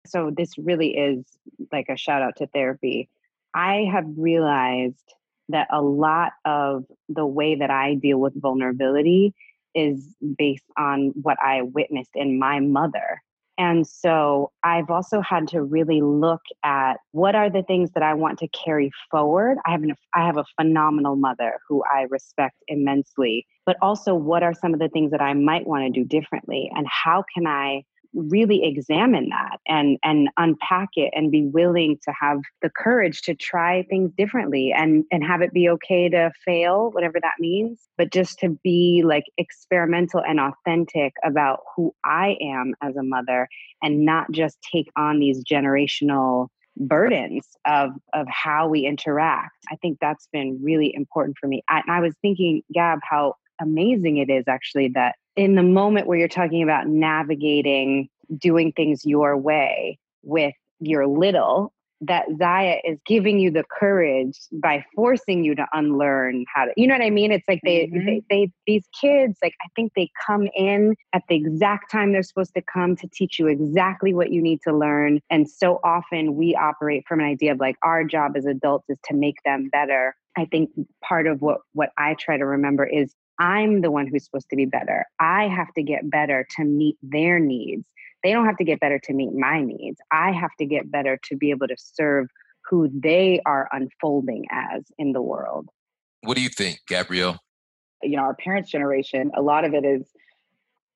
So, 0.05 0.31
this 0.35 0.57
really 0.57 0.95
is 0.95 1.25
like 1.71 1.87
a 1.89 1.97
shout 1.97 2.21
out 2.21 2.37
to 2.37 2.47
therapy. 2.47 3.09
I 3.53 3.87
have 3.91 4.05
realized 4.17 5.13
that 5.49 5.67
a 5.71 5.81
lot 5.81 6.33
of 6.45 6.85
the 7.09 7.25
way 7.25 7.55
that 7.55 7.69
I 7.69 7.95
deal 7.95 8.17
with 8.17 8.39
vulnerability 8.39 9.33
is 9.75 10.15
based 10.37 10.65
on 10.77 11.13
what 11.21 11.37
I 11.41 11.61
witnessed 11.61 12.11
in 12.15 12.39
my 12.39 12.59
mother. 12.59 13.21
And 13.57 13.85
so 13.85 14.51
I've 14.63 14.89
also 14.89 15.21
had 15.21 15.47
to 15.49 15.61
really 15.61 16.01
look 16.01 16.41
at 16.63 16.95
what 17.11 17.35
are 17.35 17.51
the 17.51 17.61
things 17.61 17.91
that 17.91 18.01
I 18.01 18.15
want 18.15 18.39
to 18.39 18.47
carry 18.47 18.91
forward. 19.11 19.57
I 19.65 19.71
have 19.71 19.83
an, 19.83 19.95
I 20.13 20.25
have 20.25 20.37
a 20.37 20.45
phenomenal 20.59 21.15
mother 21.15 21.59
who 21.67 21.83
I 21.83 22.07
respect 22.09 22.55
immensely, 22.67 23.45
but 23.65 23.77
also 23.81 24.15
what 24.15 24.41
are 24.41 24.55
some 24.55 24.73
of 24.73 24.79
the 24.79 24.89
things 24.89 25.11
that 25.11 25.21
I 25.21 25.33
might 25.33 25.67
want 25.67 25.83
to 25.83 25.99
do 25.99 26.03
differently 26.03 26.71
and 26.73 26.87
how 26.87 27.23
can 27.33 27.45
I 27.45 27.83
really 28.13 28.63
examine 28.63 29.29
that 29.29 29.59
and 29.67 29.97
and 30.03 30.29
unpack 30.37 30.89
it 30.95 31.11
and 31.13 31.31
be 31.31 31.45
willing 31.45 31.97
to 32.03 32.13
have 32.19 32.39
the 32.61 32.69
courage 32.69 33.21
to 33.21 33.33
try 33.33 33.83
things 33.89 34.11
differently 34.17 34.71
and 34.75 35.03
and 35.11 35.23
have 35.23 35.41
it 35.41 35.51
be 35.53 35.67
okay 35.67 36.09
to 36.09 36.31
fail 36.45 36.91
whatever 36.91 37.19
that 37.21 37.33
means 37.39 37.81
but 37.97 38.11
just 38.11 38.37
to 38.39 38.49
be 38.63 39.03
like 39.05 39.23
experimental 39.37 40.21
and 40.27 40.39
authentic 40.39 41.13
about 41.23 41.61
who 41.75 41.93
I 42.05 42.37
am 42.41 42.73
as 42.81 42.95
a 42.95 43.03
mother 43.03 43.47
and 43.81 44.05
not 44.05 44.31
just 44.31 44.57
take 44.71 44.89
on 44.95 45.19
these 45.19 45.43
generational 45.43 46.47
burdens 46.77 47.47
of 47.65 47.91
of 48.13 48.27
how 48.29 48.67
we 48.67 48.85
interact. 48.85 49.51
I 49.71 49.75
think 49.77 49.99
that's 50.01 50.27
been 50.31 50.59
really 50.61 50.93
important 50.93 51.37
for 51.39 51.47
me. 51.47 51.63
I, 51.69 51.81
I 51.87 51.99
was 51.99 52.15
thinking 52.21 52.61
gab 52.73 52.99
how 53.03 53.35
amazing 53.61 54.17
it 54.17 54.29
is 54.29 54.45
actually 54.47 54.89
that 54.89 55.15
in 55.35 55.55
the 55.55 55.63
moment 55.63 56.07
where 56.07 56.17
you're 56.17 56.27
talking 56.27 56.63
about 56.63 56.87
navigating 56.87 58.09
doing 58.37 58.71
things 58.71 59.05
your 59.05 59.37
way 59.37 59.99
with 60.23 60.53
your 60.79 61.07
little 61.07 61.73
that 62.07 62.25
Zaya 62.37 62.79
is 62.83 62.99
giving 63.05 63.39
you 63.39 63.49
the 63.49 63.63
courage 63.79 64.37
by 64.51 64.83
forcing 64.95 65.43
you 65.43 65.55
to 65.55 65.65
unlearn 65.71 66.45
how 66.53 66.65
to, 66.65 66.71
you 66.75 66.85
know 66.85 66.95
what 66.95 67.03
I 67.03 67.09
mean? 67.09 67.31
It's 67.31 67.47
like 67.47 67.61
they, 67.63 67.87
mm-hmm. 67.87 68.05
they, 68.05 68.21
they, 68.29 68.51
these 68.67 68.83
kids, 68.99 69.37
like, 69.41 69.53
I 69.61 69.67
think 69.75 69.93
they 69.95 70.09
come 70.25 70.47
in 70.53 70.95
at 71.13 71.23
the 71.29 71.35
exact 71.35 71.91
time 71.91 72.11
they're 72.11 72.23
supposed 72.23 72.53
to 72.55 72.61
come 72.61 72.95
to 72.97 73.07
teach 73.13 73.39
you 73.39 73.47
exactly 73.47 74.13
what 74.13 74.31
you 74.31 74.41
need 74.41 74.59
to 74.67 74.75
learn. 74.75 75.21
And 75.29 75.49
so 75.49 75.79
often 75.83 76.35
we 76.35 76.55
operate 76.55 77.05
from 77.07 77.21
an 77.21 77.25
idea 77.25 77.53
of 77.53 77.59
like 77.59 77.77
our 77.83 78.03
job 78.03 78.33
as 78.35 78.45
adults 78.45 78.89
is 78.89 78.97
to 79.05 79.15
make 79.15 79.37
them 79.45 79.69
better. 79.71 80.15
I 80.35 80.45
think 80.45 80.71
part 81.01 81.27
of 81.27 81.41
what, 81.41 81.59
what 81.73 81.91
I 81.97 82.15
try 82.15 82.37
to 82.37 82.45
remember 82.45 82.85
is 82.85 83.13
I'm 83.43 83.81
the 83.81 83.91
one 83.91 84.07
who's 84.07 84.23
supposed 84.23 84.49
to 84.51 84.55
be 84.55 84.65
better. 84.65 85.05
I 85.19 85.49
have 85.49 85.67
to 85.73 85.83
get 85.83 86.09
better 86.09 86.47
to 86.55 86.63
meet 86.63 86.95
their 87.03 87.39
needs. 87.39 87.85
They 88.23 88.31
don't 88.31 88.45
have 88.45 88.55
to 88.55 88.63
get 88.63 88.79
better 88.79 88.99
to 88.99 89.13
meet 89.13 89.33
my 89.33 89.61
needs. 89.61 89.99
I 90.11 90.31
have 90.31 90.51
to 90.59 90.65
get 90.65 90.89
better 90.89 91.19
to 91.25 91.35
be 91.35 91.49
able 91.49 91.67
to 91.67 91.75
serve 91.77 92.29
who 92.69 92.89
they 92.93 93.41
are 93.45 93.67
unfolding 93.73 94.45
as 94.49 94.83
in 94.97 95.11
the 95.11 95.21
world. 95.21 95.67
What 96.21 96.37
do 96.37 96.41
you 96.41 96.47
think, 96.47 96.79
Gabrielle? 96.87 97.37
You 98.01 98.15
know, 98.15 98.23
our 98.23 98.33
parents' 98.33 98.71
generation, 98.71 99.31
a 99.35 99.41
lot 99.41 99.65
of 99.65 99.73
it 99.73 99.83
is 99.83 100.09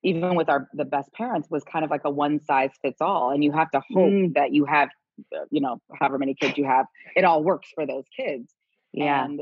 even 0.04 0.36
with 0.36 0.48
our 0.48 0.70
the 0.74 0.86
best 0.86 1.12
parents 1.12 1.50
was 1.50 1.66
kind 1.66 1.84
of 1.84 1.92
like 1.92 2.06
a 2.06 2.10
one 2.10 2.42
size 2.46 2.72
fits 2.82 3.02
all 3.02 3.32
and 3.32 3.44
you 3.44 3.52
have 3.52 3.70
to 3.72 3.82
hope 3.92 4.12
mm. 4.12 4.34
that 4.36 4.54
you 4.54 4.64
have 4.64 4.90
uh, 5.36 5.40
you 5.50 5.60
know 5.60 5.82
however 6.00 6.20
many 6.20 6.36
kids 6.36 6.56
you 6.56 6.66
have 6.66 6.86
it 7.16 7.26
all 7.26 7.44
works 7.44 7.70
for 7.74 7.86
those 7.86 8.04
kids 8.16 8.54
yeah. 8.94 9.26
and 9.26 9.42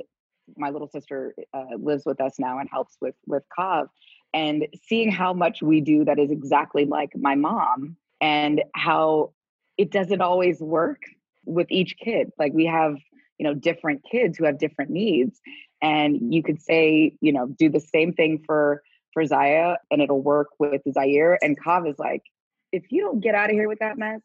my 0.58 0.70
little 0.70 0.88
sister 0.88 1.36
uh, 1.54 1.76
lives 1.78 2.04
with 2.06 2.22
us 2.22 2.40
now 2.40 2.60
and 2.60 2.70
helps 2.72 2.98
with 3.02 3.16
with 3.26 3.44
Kav 3.58 3.90
and 4.34 4.68
seeing 4.88 5.12
how 5.12 5.34
much 5.34 5.62
we 5.62 5.82
do 5.82 6.06
that 6.06 6.20
is 6.20 6.30
exactly 6.32 6.86
like 6.86 7.12
my 7.16 7.36
mom 7.36 7.96
and 8.20 8.64
how 8.74 9.32
it 9.78 9.92
doesn't 9.92 10.22
always 10.22 10.60
work 10.60 11.04
with 11.46 11.68
each 11.70 11.96
kid. 11.98 12.32
Like 12.38 12.54
we 12.54 12.66
have 12.66 12.98
you 13.38 13.46
know 13.46 13.54
different 13.54 14.04
kids 14.10 14.38
who 14.38 14.46
have 14.46 14.60
different 14.60 14.92
needs 14.92 15.40
and 15.82 16.34
you 16.34 16.42
could 16.42 16.62
say 16.62 17.14
you 17.22 17.32
know 17.32 17.48
do 17.48 17.70
the 17.70 17.80
same 17.80 18.14
thing 18.14 18.44
for 18.46 18.82
for 19.14 19.26
Zaya 19.26 19.78
and 19.92 20.02
it'll 20.02 20.22
work 20.22 20.50
with 20.60 20.82
Zaire 20.92 21.38
and 21.42 21.60
Kav 21.62 21.90
is 21.90 22.00
like 22.00 22.24
if 22.72 22.92
you 22.92 23.02
don't 23.02 23.22
get 23.22 23.36
out 23.36 23.50
of 23.50 23.56
here 23.56 23.68
with 23.68 23.80
that 23.80 23.98
mess 23.98 24.22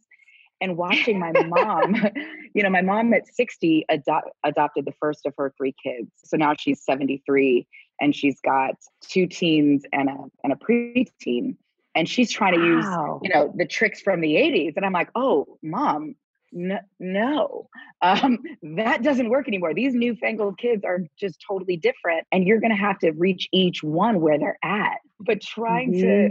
and 0.61 0.76
watching 0.76 1.19
my 1.19 1.33
mom 1.49 1.97
you 2.55 2.62
know 2.62 2.71
my 2.71 2.83
mom 2.83 3.12
at 3.14 3.26
60 3.26 3.85
ado- 3.88 4.31
adopted 4.45 4.85
the 4.85 4.93
first 5.00 5.26
of 5.26 5.35
her 5.37 5.52
three 5.57 5.75
kids 5.83 6.11
so 6.25 6.37
now 6.37 6.55
she's 6.59 6.83
73 6.85 7.67
and 8.00 8.14
she's 8.14 8.40
got 8.40 8.75
two 9.00 9.26
teens 9.26 9.85
and 9.93 10.09
a 10.09 10.17
and 10.45 10.52
a 10.52 10.57
preteen 10.57 11.57
and 11.95 12.09
she's 12.09 12.31
trying 12.31 12.55
to 12.55 12.61
wow. 12.61 13.21
use 13.23 13.29
you 13.29 13.35
know 13.35 13.52
the 13.57 13.67
tricks 13.67 14.00
from 14.00 14.21
the 14.21 14.35
80s 14.35 14.75
and 14.76 14.85
i'm 14.85 14.93
like 14.93 15.11
oh 15.14 15.59
mom 15.62 16.14
no, 16.52 16.81
no. 16.99 17.69
Um, 18.02 18.38
that 18.62 19.02
doesn't 19.02 19.29
work 19.29 19.47
anymore 19.47 19.75
these 19.75 19.93
newfangled 19.93 20.57
kids 20.57 20.85
are 20.87 21.00
just 21.19 21.45
totally 21.47 21.76
different 21.76 22.26
and 22.33 22.47
you're 22.47 22.59
going 22.59 22.71
to 22.71 22.76
have 22.76 22.99
to 23.00 23.11
reach 23.11 23.47
each 23.52 23.83
one 23.83 24.23
where 24.23 24.38
they're 24.38 24.59
at 24.64 25.00
but 25.19 25.43
trying 25.43 25.93
mm-hmm. 25.93 26.29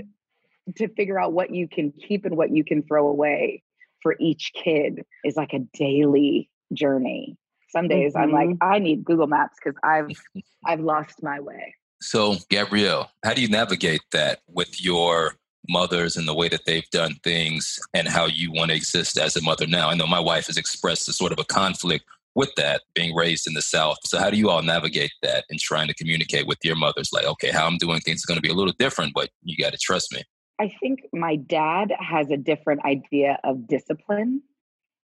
to 0.73 0.87
to 0.87 0.93
figure 0.95 1.19
out 1.19 1.31
what 1.31 1.53
you 1.53 1.67
can 1.67 1.91
keep 1.91 2.25
and 2.25 2.35
what 2.35 2.49
you 2.49 2.63
can 2.63 2.81
throw 2.81 3.07
away 3.07 3.61
for 4.01 4.15
each 4.19 4.51
kid 4.53 5.03
is 5.23 5.35
like 5.35 5.53
a 5.53 5.59
daily 5.73 6.49
journey 6.73 7.37
some 7.69 7.87
days 7.87 8.13
mm-hmm. 8.13 8.23
I'm 8.23 8.31
like, 8.31 8.49
mm-hmm. 8.49 8.73
I 8.73 8.79
need 8.79 9.03
Google 9.03 9.27
Maps 9.27 9.57
because 9.63 9.79
I've 9.83 10.09
I've 10.65 10.81
lost 10.81 11.23
my 11.23 11.39
way. 11.39 11.75
So, 12.01 12.35
Gabrielle, 12.49 13.11
how 13.23 13.33
do 13.33 13.41
you 13.41 13.49
navigate 13.49 14.01
that 14.11 14.39
with 14.47 14.83
your 14.83 15.35
mothers 15.67 16.15
and 16.15 16.27
the 16.27 16.33
way 16.33 16.47
that 16.47 16.65
they've 16.65 16.89
done 16.91 17.15
things 17.23 17.77
and 17.93 18.07
how 18.07 18.25
you 18.25 18.51
want 18.51 18.71
to 18.71 18.75
exist 18.75 19.17
as 19.17 19.35
a 19.35 19.41
mother 19.41 19.67
now? 19.67 19.89
I 19.89 19.95
know 19.95 20.07
my 20.07 20.19
wife 20.19 20.47
has 20.47 20.57
expressed 20.57 21.09
a 21.09 21.13
sort 21.13 21.31
of 21.31 21.39
a 21.39 21.43
conflict 21.43 22.05
with 22.35 22.53
that 22.55 22.83
being 22.93 23.13
raised 23.13 23.47
in 23.47 23.53
the 23.53 23.61
South. 23.61 23.97
So, 24.05 24.17
how 24.17 24.29
do 24.29 24.37
you 24.37 24.49
all 24.49 24.61
navigate 24.61 25.11
that 25.23 25.45
and 25.49 25.59
trying 25.59 25.87
to 25.87 25.93
communicate 25.93 26.47
with 26.47 26.59
your 26.63 26.75
mothers? 26.75 27.11
Like, 27.11 27.25
okay, 27.25 27.51
how 27.51 27.67
I'm 27.67 27.77
doing 27.77 27.99
things 27.99 28.19
is 28.19 28.25
going 28.25 28.37
to 28.37 28.41
be 28.41 28.49
a 28.49 28.55
little 28.55 28.73
different, 28.79 29.13
but 29.13 29.29
you 29.43 29.57
got 29.57 29.73
to 29.73 29.79
trust 29.79 30.13
me. 30.13 30.23
I 30.59 30.71
think 30.79 31.07
my 31.13 31.37
dad 31.37 31.93
has 31.97 32.29
a 32.31 32.37
different 32.37 32.83
idea 32.85 33.39
of 33.43 33.67
discipline 33.67 34.41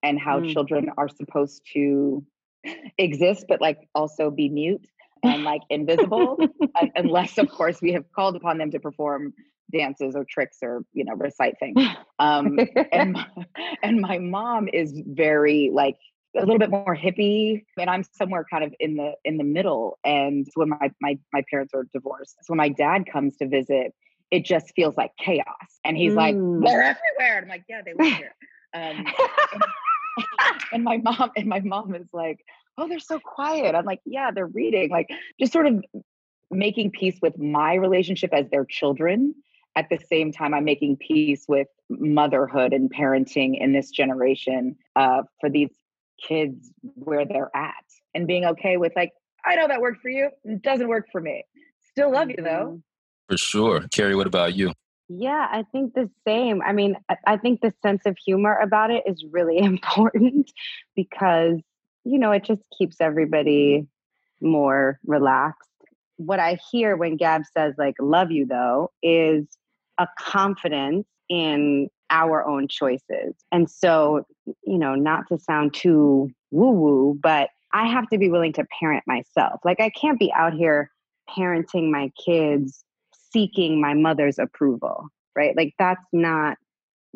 and 0.02 0.20
how 0.20 0.40
mm. 0.40 0.52
children 0.52 0.90
are 0.98 1.08
supposed 1.08 1.62
to 1.74 2.24
exist, 2.98 3.46
but 3.48 3.62
like 3.62 3.88
also 3.94 4.32
be 4.32 4.50
mute 4.50 4.88
and 5.24 5.44
like 5.44 5.62
invisible, 5.70 6.38
unless 6.96 7.38
of 7.38 7.50
course 7.50 7.82
we 7.82 7.94
have 7.94 8.06
called 8.12 8.36
upon 8.36 8.58
them 8.58 8.72
to 8.72 8.80
perform 8.80 9.34
dances 9.72 10.16
or 10.16 10.26
tricks 10.30 10.58
or 10.62 10.84
you 10.94 11.04
know 11.04 11.14
recite 11.14 11.56
things. 11.60 11.82
Um, 12.18 12.58
and 12.94 13.12
my, 13.12 13.28
and 13.84 14.00
my 14.00 14.20
mom 14.20 14.70
is 14.72 14.94
very 15.06 15.70
like 15.74 15.98
a 16.34 16.40
little 16.40 16.60
bit 16.60 16.70
more 16.70 16.96
hippie 16.96 17.66
and 17.78 17.90
i'm 17.90 18.04
somewhere 18.14 18.46
kind 18.50 18.64
of 18.64 18.74
in 18.80 18.96
the 18.96 19.14
in 19.26 19.38
the 19.38 19.44
middle 19.44 20.00
and 20.06 20.48
when 20.56 20.70
my 20.70 20.92
my, 21.02 21.18
my 21.34 21.44
parents 21.50 21.74
are 21.74 21.86
divorced 21.94 22.38
so 22.42 22.52
when 22.52 22.58
my 22.58 22.70
dad 22.70 23.06
comes 23.12 23.36
to 23.38 23.48
visit 23.48 23.94
it 24.32 24.46
just 24.46 24.74
feels 24.76 24.96
like 24.98 25.12
chaos 25.18 25.46
and 25.84 25.98
he's 25.98 26.14
mm. 26.14 26.18
like 26.18 26.36
they're 26.66 26.82
everywhere 26.82 27.38
and 27.38 27.46
i'm 27.46 27.50
like 27.50 27.64
yeah 27.70 27.82
they 27.84 27.94
live 27.94 28.18
here 28.18 28.36
um, 28.74 28.82
and, 30.28 30.62
and 30.74 30.84
my 30.84 30.98
mom 30.98 31.32
and 31.36 31.48
my 31.48 31.60
mom 31.62 31.96
is 31.96 32.08
like 32.14 32.40
oh, 32.78 32.88
they're 32.88 33.00
so 33.00 33.20
quiet. 33.20 33.76
I'm 33.76 33.86
like, 33.86 34.02
yeah, 34.06 34.32
they're 34.32 34.48
reading. 34.48 34.90
Like 34.90 35.10
just 35.40 35.54
sort 35.54 35.68
of 35.68 35.84
making 36.52 36.92
peace 36.92 37.18
with 37.22 37.38
my 37.38 37.76
relationship 37.76 38.34
as 38.34 38.50
their 38.50 38.66
children. 38.66 39.36
At 39.78 39.90
the 39.90 40.00
same 40.10 40.32
time, 40.32 40.54
I'm 40.54 40.64
making 40.64 40.98
peace 40.98 41.46
with 41.48 41.68
motherhood 41.90 42.72
and 42.74 42.92
parenting 42.94 43.60
in 43.60 43.74
this 43.74 43.90
generation 43.90 44.78
uh, 44.96 45.24
for 45.42 45.50
these 45.50 45.70
kids 46.26 46.72
where 46.82 47.26
they're 47.26 47.52
at 47.54 47.74
and 48.14 48.26
being 48.26 48.46
okay 48.46 48.78
with 48.78 48.94
like, 48.96 49.12
I 49.46 49.56
know 49.56 49.68
that 49.68 49.82
worked 49.82 50.02
for 50.02 50.10
you. 50.10 50.30
It 50.46 50.62
doesn't 50.62 50.88
work 50.88 51.08
for 51.12 51.20
me. 51.20 51.44
Still 51.92 52.12
love 52.12 52.30
you 52.30 52.38
though. 52.42 52.82
Mm-hmm. 53.30 53.34
For 53.34 53.38
sure. 53.38 53.86
Kerry, 53.92 54.16
what 54.16 54.28
about 54.28 54.56
you? 54.56 54.74
Yeah, 55.08 55.48
I 55.52 55.64
think 55.72 55.94
the 55.94 56.10
same. 56.28 56.62
I 56.64 56.74
mean, 56.74 56.96
I 57.28 57.38
think 57.38 57.62
the 57.62 57.74
sense 57.84 58.02
of 58.06 58.18
humor 58.18 58.58
about 58.58 58.90
it 58.90 59.04
is 59.06 59.24
really 59.32 59.58
important 59.60 60.52
because 60.96 61.60
you 62.06 62.20
know, 62.20 62.32
it 62.32 62.46
just 62.46 62.62
keeps 62.78 63.02
everybody 63.02 63.88
more 64.40 65.00
relaxed. 65.06 65.70
What 66.18 66.40
I 66.40 66.58
hear 66.72 66.96
when 66.96 67.18
Gab 67.18 67.42
says, 67.58 67.74
like, 67.78 67.96
love 68.00 68.32
you 68.32 68.46
though, 68.46 68.92
is 69.04 69.46
a 69.98 70.08
confidence 70.18 71.08
in 71.28 71.90
our 72.12 72.46
own 72.46 72.68
choices. 72.68 73.34
And 73.52 73.70
so, 73.70 74.26
you 74.46 74.78
know, 74.78 74.94
not 74.94 75.28
to 75.30 75.40
sound 75.40 75.74
too 75.74 76.30
woo 76.52 76.72
woo, 76.72 77.20
but 77.22 77.50
I 77.74 77.88
have 77.88 78.08
to 78.10 78.18
be 78.18 78.30
willing 78.30 78.54
to 78.54 78.66
parent 78.80 79.04
myself. 79.08 79.60
Like, 79.66 79.82
I 79.82 79.90
can't 79.90 80.20
be 80.20 80.32
out 80.32 80.54
here 80.54 80.92
parenting 81.36 81.90
my 81.90 82.12
kids 82.24 82.85
seeking 83.36 83.82
my 83.82 83.94
mother's 83.94 84.40
approval, 84.40 85.10
right? 85.36 85.56
Like, 85.58 85.74
that's 85.78 86.06
not 86.14 86.58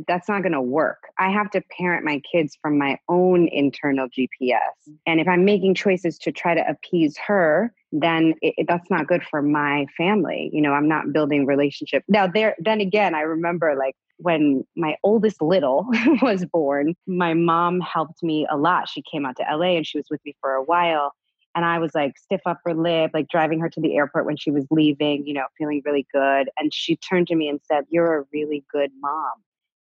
that's 0.08 0.30
not 0.30 0.42
going 0.42 0.54
to 0.54 0.62
work. 0.62 1.10
I 1.18 1.30
have 1.30 1.50
to 1.52 1.62
parent 1.78 2.06
my 2.06 2.22
kids 2.32 2.58
from 2.62 2.78
my 2.78 2.98
own 3.10 3.48
internal 3.50 4.08
GPS. 4.08 4.60
Mm. 4.90 4.98
And 5.06 5.20
if 5.20 5.28
I'm 5.28 5.46
making 5.46 5.76
choices 5.76 6.18
to 6.20 6.32
try 6.32 6.56
to 6.56 6.66
appease 6.68 7.18
her, 7.18 7.74
then 7.92 8.36
it, 8.42 8.54
it, 8.58 8.68
that's 8.68 8.90
not 8.90 9.08
good 9.08 9.24
for 9.24 9.42
my 9.42 9.88
family. 9.98 10.50
You 10.54 10.62
know, 10.62 10.74
I'm 10.74 10.88
not 10.88 11.12
building 11.12 11.46
relationship. 11.46 12.04
Now 12.08 12.28
there 12.28 12.56
then 12.60 12.82
again, 12.82 13.16
I 13.16 13.22
remember 13.22 13.76
like 13.76 13.96
when 14.18 14.66
my 14.76 14.96
oldest 15.04 15.42
little 15.42 15.88
was 16.22 16.46
born, 16.46 16.96
my 17.08 17.34
mom 17.34 17.80
helped 17.80 18.22
me 18.22 18.46
a 18.50 18.58
lot. 18.58 18.90
She 18.90 19.02
came 19.02 19.26
out 19.26 19.38
to 19.38 19.46
LA 19.50 19.78
and 19.78 19.88
she 19.88 19.98
was 19.98 20.08
with 20.10 20.22
me 20.26 20.36
for 20.42 20.54
a 20.54 20.64
while. 20.64 21.14
And 21.56 21.66
I 21.66 21.80
was 21.80 21.94
like 21.96 22.18
stiff 22.18 22.42
upper 22.46 22.74
lip, 22.74 23.12
like 23.14 23.28
driving 23.28 23.60
her 23.60 23.70
to 23.70 23.82
the 23.82 23.96
airport 23.96 24.26
when 24.26 24.38
she 24.38 24.52
was 24.52 24.66
leaving, 24.70 25.26
you 25.26 25.34
know, 25.34 25.46
feeling 25.58 25.82
really 25.86 26.08
good. 26.14 26.50
And 26.58 26.74
she 26.74 26.96
turned 26.96 27.28
to 27.28 27.36
me 27.36 27.50
and 27.50 27.60
said, 27.68 27.86
You're 27.90 28.20
a 28.20 28.26
really 28.32 28.64
good 28.72 28.92
mom 29.02 29.34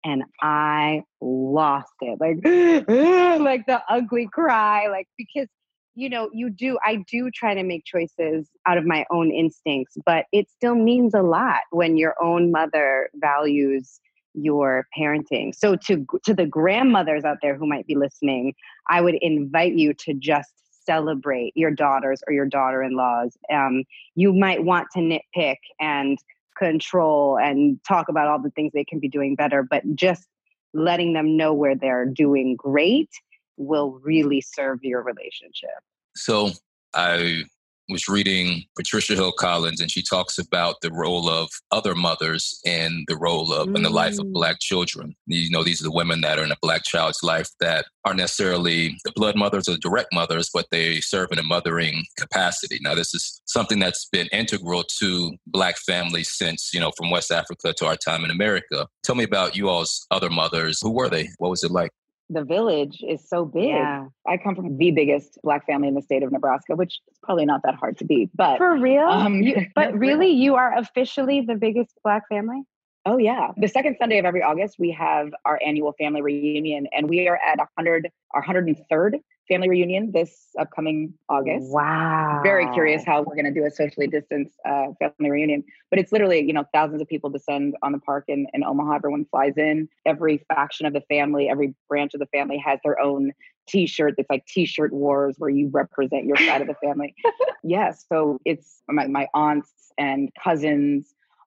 and 0.05 0.25
I 0.41 1.05
lost 1.21 1.93
it. 2.01 2.19
Like, 2.21 2.39
like 3.41 3.67
the 3.67 3.83
ugly 3.89 4.29
cry, 4.33 4.89
like 4.89 5.09
because 5.17 5.49
you 5.95 6.09
know, 6.09 6.31
you 6.33 6.49
do 6.49 6.79
I 6.85 7.05
do 7.11 7.31
try 7.31 7.55
to 7.55 7.63
make 7.63 7.85
choices 7.85 8.49
out 8.67 8.79
of 8.79 8.87
my 8.87 9.05
own 9.11 9.31
instincts, 9.31 9.97
but 10.07 10.25
it 10.33 10.49
still 10.51 10.75
means 10.75 11.13
a 11.15 11.23
lot 11.23 11.61
when 11.71 11.97
your 11.97 12.15
own 12.23 12.51
mother 12.51 13.11
values 13.17 14.01
your 14.35 14.87
parenting. 14.99 15.55
So 15.55 15.77
to 15.77 16.07
to 16.25 16.33
the 16.33 16.47
grandmothers 16.47 17.25
out 17.25 17.39
there 17.43 17.57
who 17.57 17.67
might 17.67 17.87
be 17.87 17.95
listening, 17.95 18.55
I 18.89 19.03
would 19.03 19.17
invite 19.21 19.75
you 19.75 19.93
to 19.95 20.15
just 20.15 20.51
celebrate 20.85 21.53
your 21.57 21.71
daughters 21.71 22.23
or 22.27 22.33
your 22.33 22.47
daughter-in-laws. 22.47 23.37
Um, 23.51 23.85
you 24.15 24.33
might 24.33 24.65
want 24.65 24.89
to 24.93 25.01
nitpick 25.01 25.59
and 25.81 26.19
control 26.59 27.39
and 27.39 27.83
talk 27.87 28.09
about 28.09 28.29
all 28.29 28.41
the 28.41 28.51
things 28.51 28.73
they 28.73 28.85
can 28.85 28.99
be 28.99 29.09
doing 29.09 29.35
better, 29.35 29.63
but 29.63 29.83
just 29.95 30.27
letting 30.75 31.13
them 31.13 31.37
know 31.37 31.53
where 31.53 31.75
they're 31.75 32.07
doing 32.07 32.57
great 32.57 33.11
will 33.57 34.01
really 34.03 34.41
serve 34.41 34.79
your 34.83 35.03
relationship. 35.03 35.71
So 36.15 36.51
I 36.95 37.45
was 37.89 38.09
reading 38.09 38.65
Patricia 38.77 39.15
Hill 39.15 39.33
Collins, 39.33 39.81
and 39.81 39.91
she 39.91 40.03
talks 40.03 40.39
about 40.39 40.77
the 40.83 40.93
role 40.93 41.29
of 41.29 41.49
other 41.71 41.95
mothers 41.95 42.61
and 42.65 43.05
the 43.09 43.17
role 43.17 43.53
of 43.53 43.69
mm. 43.69 43.77
in 43.77 43.83
the 43.83 43.91
life 43.91 44.19
of 44.19 44.27
mm. 44.27 44.33
Black 44.33 44.61
children. 44.61 45.15
You 45.27 45.51
know, 45.51 45.65
these 45.65 45.81
are 45.81 45.85
the 45.85 45.93
women 45.93 46.21
that 46.23 46.39
are 46.39 46.45
in 46.45 46.53
a 46.53 46.57
Black 46.63 46.85
child's 46.85 47.23
life 47.23 47.49
that 47.61 47.87
aren't 48.05 48.19
necessarily 48.19 48.97
the 49.05 49.13
blood 49.15 49.37
mothers 49.37 49.69
or 49.69 49.77
direct 49.79 50.09
mothers, 50.13 50.51
but 50.53 50.67
they 50.71 51.01
serve 51.01 51.29
in 51.33 51.39
a 51.39 51.43
mothering 51.43 52.05
capacity. 52.19 52.79
Now, 52.83 52.95
this 52.95 53.15
is 53.15 53.41
something 53.47 53.79
that's 53.79 54.07
been 54.07 54.29
integral 54.29 54.85
to 55.01 55.37
Black 55.47 55.77
families 55.79 56.33
since, 56.33 56.73
you 56.73 56.81
know, 56.81 56.93
from 56.97 57.11
West 57.11 57.31
Africa 57.31 57.73
to 57.77 57.87
our 57.87 57.97
time 57.97 58.25
in 58.25 58.31
America. 58.31 58.87
Tell 59.03 59.15
me 59.15 59.25
about 59.25 59.57
you 59.57 59.69
all's 59.69 60.07
other 60.11 60.31
mothers. 60.31 60.79
Who 60.83 60.91
were 60.91 61.09
they? 61.09 61.29
What 61.39 61.51
was 61.51 61.65
it 61.65 61.71
like? 61.71 61.91
The 62.33 62.45
village 62.45 63.03
is 63.07 63.29
so 63.29 63.45
big. 63.45 63.69
Yeah. 63.69 64.07
I 64.27 64.37
come 64.37 64.55
from 64.55 64.77
the 64.77 64.91
biggest 64.91 65.39
black 65.43 65.67
family 65.67 65.89
in 65.89 65.95
the 65.95 66.03
state 66.03 66.23
of 66.23 66.33
Nebraska, 66.33 66.75
which 66.75 67.01
is 67.11 67.19
probably 67.23 67.45
not 67.45 67.61
that 67.65 67.75
hard 67.75 67.99
to 67.99 68.05
beat. 68.05 68.31
But 68.35 68.59
for 68.59 68.77
real, 68.77 69.07
um, 69.07 69.43
you, 69.43 69.67
but 69.75 69.95
really, 69.95 70.31
you 70.31 70.55
are 70.55 70.77
officially 70.77 71.43
the 71.43 71.55
biggest 71.55 71.93
black 72.03 72.29
family. 72.29 72.63
Oh 73.05 73.19
yeah, 73.19 73.49
the 73.57 73.69
second 73.69 73.97
Sunday 73.99 74.19
of 74.19 74.25
every 74.25 74.43
August 74.43 74.77
we 74.79 74.93
have 74.93 75.31
our 75.45 75.59
annual 75.65 75.93
family 75.99 76.23
reunion, 76.23 76.87
and 76.93 77.09
we 77.09 77.27
are 77.29 77.37
at 77.37 77.59
100 77.59 78.09
our 78.33 78.45
103rd 78.45 79.21
family 79.49 79.69
reunion 79.69 80.13
this 80.13 80.49
upcoming 80.59 81.13
August. 81.29 81.71
Wow. 81.71 82.41
Very 82.45 82.71
curious 82.73 83.05
how 83.05 83.23
we're 83.23 83.35
going 83.35 83.53
to 83.53 83.61
do 83.61 83.67
a 83.67 83.71
socially 83.71 84.07
distanced 84.07 84.55
uh, 84.65 84.87
family 84.99 85.31
reunion. 85.31 85.65
But 85.91 85.99
it's 85.99 86.13
literally, 86.13 86.41
you 86.41 86.53
know, 86.53 86.65
thousands 86.73 87.03
of 87.03 87.09
people 87.09 87.29
descend 87.29 87.75
on 87.83 87.93
the 87.93 87.99
park 87.99 88.25
in, 88.29 88.47
in 88.55 88.63
Omaha. 88.63 88.95
Everyone 88.95 89.27
flies 89.31 89.55
in. 89.57 89.89
Every 90.07 90.45
faction 90.55 90.87
of 90.87 90.93
the 90.93 91.03
family, 91.03 91.49
every 91.49 91.75
branch 91.89 92.15
of 92.15 92.21
the 92.21 92.27
family 92.27 92.57
has 92.59 92.79
their 92.85 93.01
own 93.01 93.33
t-shirt 93.69 94.15
it's 94.19 94.29
like 94.29 94.45
t-shirt 94.47 94.93
wars 94.93 95.37
where 95.39 95.49
you 95.49 95.69
represent 95.69 96.25
your 96.25 96.37
side 96.37 96.61
of 96.61 96.67
the 96.67 96.75
family 96.83 97.15
yes 97.25 97.33
yeah, 97.63 97.93
so 97.93 98.41
it's 98.45 98.83
my, 98.89 99.07
my 99.07 99.29
aunts 99.35 99.93
and 99.97 100.31
cousins 100.43 101.15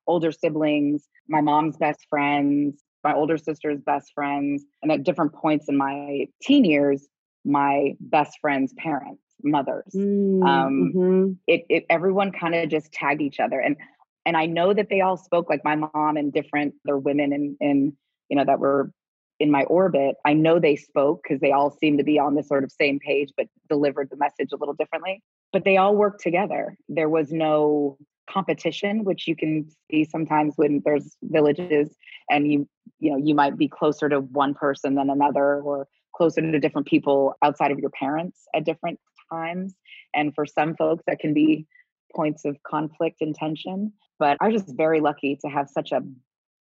older 0.08 0.32
siblings 0.32 1.08
my 1.28 1.42
mom's 1.42 1.78
best 1.78 2.06
friends 2.10 2.84
my 3.04 3.14
older 3.14 3.38
sister's 3.38 3.80
best 3.82 4.12
friends 4.14 4.64
and 4.82 4.92
at 4.92 5.04
different 5.04 5.34
points 5.34 5.68
in 5.70 5.78
my 5.78 6.26
teen 6.42 6.66
years 6.66 7.08
my 7.46 7.96
best 8.00 8.40
friend's 8.42 8.74
parents, 8.74 9.22
mothers. 9.44 9.94
Mm, 9.96 10.44
um, 10.46 10.94
mm-hmm. 10.96 11.32
it, 11.48 11.66
it, 11.70 11.86
everyone 11.90 12.32
kind 12.32 12.56
of 12.56 12.70
just 12.70 12.92
tagged 12.92 13.22
each 13.22 13.40
other, 13.40 13.60
and 13.60 13.78
and 14.26 14.36
I 14.36 14.48
know 14.48 14.74
that 14.74 14.90
they 14.90 15.02
all 15.02 15.18
spoke 15.18 15.50
like 15.50 15.64
my 15.64 15.76
mom 15.76 16.18
and 16.18 16.34
different 16.34 16.74
other 16.86 16.98
women 16.98 17.32
in 17.32 17.56
in 17.62 17.94
you 18.30 18.36
know 18.36 18.46
that 18.46 18.60
were 18.60 18.92
in 19.40 19.52
my 19.52 19.64
orbit. 19.66 20.16
I 20.26 20.34
know 20.34 20.60
they 20.60 20.76
spoke 20.76 21.22
because 21.24 21.40
they 21.40 21.52
all 21.52 21.70
seemed 21.70 22.00
to 22.00 22.04
be 22.04 22.18
on 22.18 22.36
the 22.36 22.44
sort 22.44 22.64
of 22.64 22.72
same 22.72 23.00
page, 23.00 23.32
but 23.38 23.48
delivered 23.70 24.10
the 24.10 24.18
message 24.18 24.52
a 24.52 24.58
little 24.58 24.74
differently. 24.74 25.22
But 25.54 25.64
they 25.64 25.78
all 25.78 25.96
worked 25.96 26.22
together. 26.22 26.76
There 26.90 27.10
was 27.10 27.32
no 27.32 27.98
competition 28.30 29.04
which 29.04 29.28
you 29.28 29.36
can 29.36 29.70
see 29.90 30.04
sometimes 30.04 30.54
when 30.56 30.82
there's 30.84 31.16
villages 31.24 31.96
and 32.30 32.52
you 32.52 32.68
you 33.00 33.12
know 33.12 33.18
you 33.18 33.36
might 33.36 33.58
be 33.58 33.68
closer 33.68 34.10
to 34.10 34.20
one 34.20 34.54
person 34.54 34.96
than 34.96 35.10
another 35.10 35.62
or 35.62 35.88
closer 36.16 36.42
to 36.42 36.60
different 36.60 36.88
people 36.88 37.36
outside 37.44 37.72
of 37.72 37.80
your 37.80 37.90
parents 37.90 38.48
at 38.56 38.64
different 38.64 39.00
times. 39.30 39.76
And 40.14 40.34
for 40.34 40.46
some 40.46 40.76
folks, 40.76 41.04
that 41.08 41.20
can 41.20 41.34
be 41.34 41.68
points 42.16 42.46
of 42.46 42.58
conflict 42.64 43.18
and 43.22 43.36
tension. 43.36 43.92
But 44.18 44.38
I 44.40 44.48
was 44.48 44.62
just 44.62 44.78
very 44.78 45.02
lucky 45.02 45.38
to 45.42 45.50
have 45.50 45.70
such 45.70 45.92
a 45.92 46.02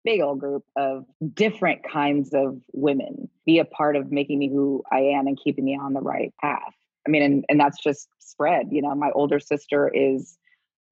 big 0.04 0.22
old 0.22 0.40
group 0.40 0.64
of 0.76 1.06
different 1.34 1.82
kinds 1.90 2.34
of 2.34 2.60
women 2.74 3.30
be 3.46 3.60
a 3.60 3.66
part 3.66 3.96
of 3.96 4.12
making 4.12 4.40
me 4.40 4.50
who 4.50 4.84
I 4.92 5.00
am 5.00 5.28
and 5.28 5.40
keeping 5.42 5.64
me 5.64 5.78
on 5.82 5.94
the 5.94 6.02
right 6.02 6.34
path. 6.42 6.74
I 7.08 7.12
mean, 7.12 7.22
and, 7.22 7.46
and 7.50 7.60
that's 7.60 7.82
just 7.82 8.08
spread. 8.20 8.68
You 8.72 8.82
know, 8.82 8.96
my 8.96 9.12
older 9.12 9.40
sister 9.40 9.90
is 9.94 10.38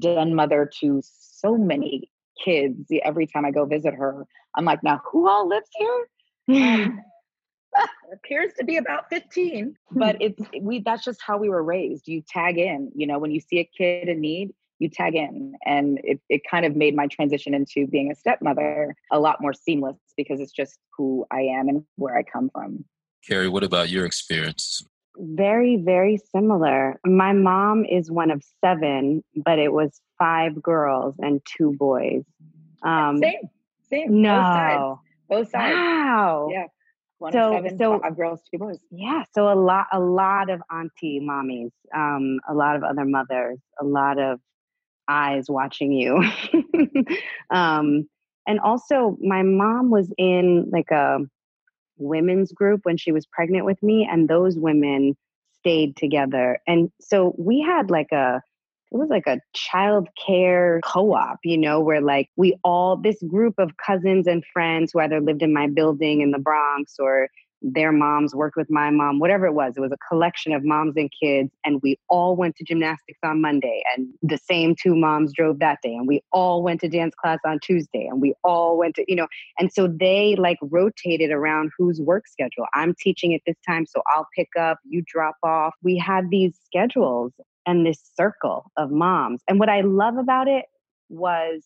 den 0.02 0.36
mother 0.36 0.70
to 0.82 1.02
so 1.04 1.58
many 1.58 2.12
kids. 2.44 2.88
Every 3.04 3.28
time 3.28 3.46
I 3.46 3.52
go 3.52 3.66
visit 3.66 3.94
her, 3.94 4.26
I'm 4.56 4.66
like, 4.66 4.84
now 4.84 5.02
who 5.12 5.30
all 5.30 5.48
lives 5.48 5.70
here? 5.78 6.08
Um, 6.50 7.00
appears 8.14 8.52
to 8.60 8.66
be 8.66 8.78
about 8.78 9.10
15 9.10 9.76
but 9.92 10.18
it's 10.22 10.42
we 10.62 10.82
that's 10.82 11.06
just 11.06 11.22
how 11.26 11.38
we 11.38 11.50
were 11.50 11.64
raised 11.64 12.08
you 12.08 12.22
tag 12.28 12.58
in 12.58 12.92
you 12.94 13.08
know 13.08 13.18
when 13.18 13.32
you 13.32 13.40
see 13.40 13.60
a 13.60 13.70
kid 13.78 14.10
in 14.10 14.20
need 14.20 14.52
you 14.80 14.90
tag 14.90 15.16
in 15.16 15.54
and 15.66 16.00
it, 16.04 16.20
it 16.28 16.42
kind 16.50 16.66
of 16.66 16.76
made 16.76 16.96
my 16.96 17.08
transition 17.08 17.54
into 17.54 17.88
being 17.88 18.12
a 18.12 18.16
stepmother 18.16 18.94
a 19.12 19.20
lot 19.20 19.40
more 19.40 19.54
seamless 19.54 19.98
because 20.18 20.42
it's 20.42 20.52
just 20.52 20.80
who 20.98 21.26
i 21.32 21.40
am 21.40 21.70
and 21.70 21.84
where 21.96 22.18
i 22.18 22.24
come 22.24 22.50
from 22.54 22.84
kerry 23.26 23.48
what 23.48 23.64
about 23.64 23.90
your 23.90 24.06
experience 24.06 24.86
very 25.18 25.76
very 25.76 26.18
similar 26.18 27.00
my 27.06 27.34
mom 27.34 27.84
is 27.86 28.10
one 28.10 28.32
of 28.32 28.44
seven 28.64 29.24
but 29.36 29.60
it 29.60 29.74
was 29.74 30.02
five 30.18 30.62
girls 30.62 31.16
and 31.20 31.42
two 31.46 31.74
boys 31.74 32.24
um 32.84 33.18
same 33.18 33.50
same 33.90 34.22
no 34.22 34.36
both 34.36 34.54
sides, 34.54 35.00
both 35.30 35.52
sides. 35.52 35.76
wow 35.76 36.48
yeah 36.52 36.66
one 37.22 37.34
so, 37.34 37.52
seven, 37.54 37.78
so 37.78 38.00
five 38.00 38.18
girls, 38.18 38.42
two 38.50 38.58
boys. 38.58 38.80
Yeah, 38.90 39.26
so 39.32 39.48
a 39.48 39.54
lot, 39.54 39.86
a 39.92 40.00
lot 40.00 40.50
of 40.50 40.60
auntie 40.72 41.20
mommies, 41.22 41.70
um, 41.96 42.40
a 42.50 42.54
lot 42.56 42.76
of 42.76 42.84
other 42.84 43.06
mothers, 43.06 43.60
a 43.80 43.86
lot 43.86 44.18
of 44.18 44.40
eyes 45.08 45.46
watching 45.48 45.92
you. 45.92 46.24
um, 47.52 48.10
and 48.48 48.60
also, 48.60 49.18
my 49.22 49.44
mom 49.44 49.92
was 49.92 50.12
in 50.18 50.72
like 50.72 50.90
a 50.90 51.20
women's 52.02 52.52
group 52.52 52.82
when 52.84 52.98
she 52.98 53.12
was 53.12 53.26
pregnant 53.26 53.66
with 53.66 53.82
me, 53.82 54.08
and 54.10 54.28
those 54.28 54.58
women 54.58 55.16
stayed 55.60 55.96
together. 55.96 56.60
And 56.68 56.92
so 57.00 57.36
we 57.38 57.62
had 57.62 57.90
like 57.90 58.12
a 58.12 58.42
it 58.92 58.98
was 58.98 59.10
like 59.10 59.28
a 59.28 59.40
child 59.54 60.10
care 60.28 60.82
co-op, 60.84 61.40
you 61.46 61.58
know, 61.58 61.80
where 61.80 62.02
like 62.02 62.30
we 62.36 62.58
all 62.62 62.98
this 62.98 63.22
group 63.24 63.56
of 63.58 63.78
cousins 63.78 64.28
and 64.28 64.44
friends 64.52 64.92
who 64.92 65.00
either 65.00 65.22
lived 65.22 65.42
in 65.42 65.54
my 65.54 65.68
building 65.68 66.20
in 66.20 66.32
the 66.32 66.40
Bronx 66.40 66.96
or 67.00 67.30
their 67.62 67.92
moms 67.92 68.34
worked 68.34 68.56
with 68.56 68.70
my 68.70 68.90
mom, 68.90 69.20
whatever 69.20 69.46
it 69.46 69.54
was. 69.54 69.74
It 69.78 69.82
was 69.82 69.92
a 69.92 69.98
collection 70.10 70.54
of 70.54 70.64
moms 70.64 70.96
and 70.96 71.12
kids, 71.22 71.52
and 71.64 71.82
we 71.82 71.98
all 72.10 72.36
went 72.36 72.56
to 72.58 72.64
gymnastics 72.64 73.20
on 73.24 73.42
Monday, 73.42 73.84
and 73.96 74.08
the 74.22 74.38
same 74.38 74.76
two 74.76 74.96
moms 74.96 75.32
drove 75.34 75.60
that 75.60 75.80
day, 75.84 75.94
and 75.94 76.08
we 76.08 76.22
all 76.32 76.64
went 76.64 76.82
to 76.82 76.90
dance 76.90 77.14
class 77.16 77.40
on 77.46 77.60
Tuesday, 77.62 78.08
and 78.10 78.22
we 78.22 78.34
all 78.44 78.78
went 78.78 78.96
to, 78.96 79.06
you 79.08 79.16
know, 79.16 79.28
and 79.60 79.72
so 79.72 79.88
they 79.88 80.36
like 80.38 80.58
rotated 80.62 81.32
around 81.32 81.72
whose 81.78 82.02
work 82.02 82.28
schedule. 82.28 82.66
I'm 82.74 82.96
teaching 83.00 83.34
at 83.34 83.42
this 83.46 83.58
time, 83.68 83.86
so 83.86 84.02
I'll 84.08 84.28
pick 84.36 84.50
up, 84.60 84.80
you 84.84 85.04
drop 85.06 85.36
off. 85.44 85.74
We 85.84 85.98
had 85.98 86.30
these 86.30 86.58
schedules, 86.66 87.32
and 87.66 87.86
this 87.86 88.02
circle 88.16 88.72
of 88.78 88.92
moms. 88.92 89.42
And 89.48 89.60
what 89.60 89.70
I 89.70 89.82
love 89.82 90.18
about 90.18 90.48
it 90.48 90.66
was 91.10 91.64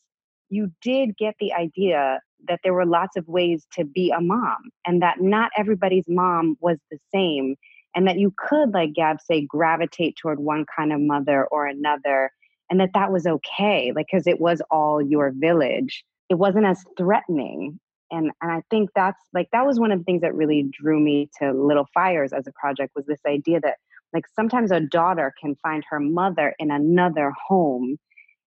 you 0.50 0.72
did 0.82 1.18
get 1.18 1.36
the 1.40 1.54
idea 1.54 2.20
that 2.48 2.60
there 2.64 2.74
were 2.74 2.86
lots 2.86 3.18
of 3.18 3.28
ways 3.28 3.66
to 3.74 3.84
be 3.84 4.12
a 4.12 4.22
mom 4.22 4.58
and 4.86 5.02
that 5.02 5.20
not 5.20 5.52
everybody's 5.58 6.06
mom 6.08 6.56
was 6.60 6.78
the 6.92 7.00
same 7.14 7.56
and 7.96 8.08
that 8.08 8.20
you 8.20 8.34
could 8.38 8.72
like 8.74 8.94
gab 8.94 9.20
say 9.22 9.42
gravitate 9.42 10.16
toward 10.22 10.40
one 10.40 10.66
kind 10.76 10.94
of 10.94 11.00
mother 11.00 11.48
or 11.48 11.66
another 11.66 12.32
and 12.70 12.80
that 12.80 12.92
that 12.94 13.12
was 13.12 13.26
okay 13.26 13.92
like 13.96 14.08
because 14.12 14.28
it 14.28 14.40
was 14.40 14.62
all 14.72 15.02
your 15.02 15.32
village. 15.36 16.04
It 16.30 16.36
wasn't 16.36 16.66
as 16.66 16.84
threatening 16.98 17.80
and 18.12 18.32
and 18.42 18.52
i 18.52 18.62
think 18.70 18.90
that's 18.96 19.22
like 19.34 19.48
that 19.52 19.66
was 19.66 19.80
one 19.80 19.92
of 19.92 20.00
the 20.00 20.04
things 20.04 20.22
that 20.22 20.36
really 20.36 20.70
drew 20.72 21.00
me 21.00 21.30
to 21.40 21.52
little 21.54 21.88
fires 21.94 22.34
as 22.34 22.48
a 22.48 22.52
project 22.52 22.94
was 22.96 23.06
this 23.06 23.20
idea 23.28 23.60
that 23.60 23.78
like 24.14 24.26
sometimes 24.36 24.72
a 24.72 24.80
daughter 24.80 25.34
can 25.42 25.56
find 25.56 25.84
her 25.90 26.00
mother 26.00 26.54
in 26.60 26.72
another 26.72 27.34
home 27.48 27.98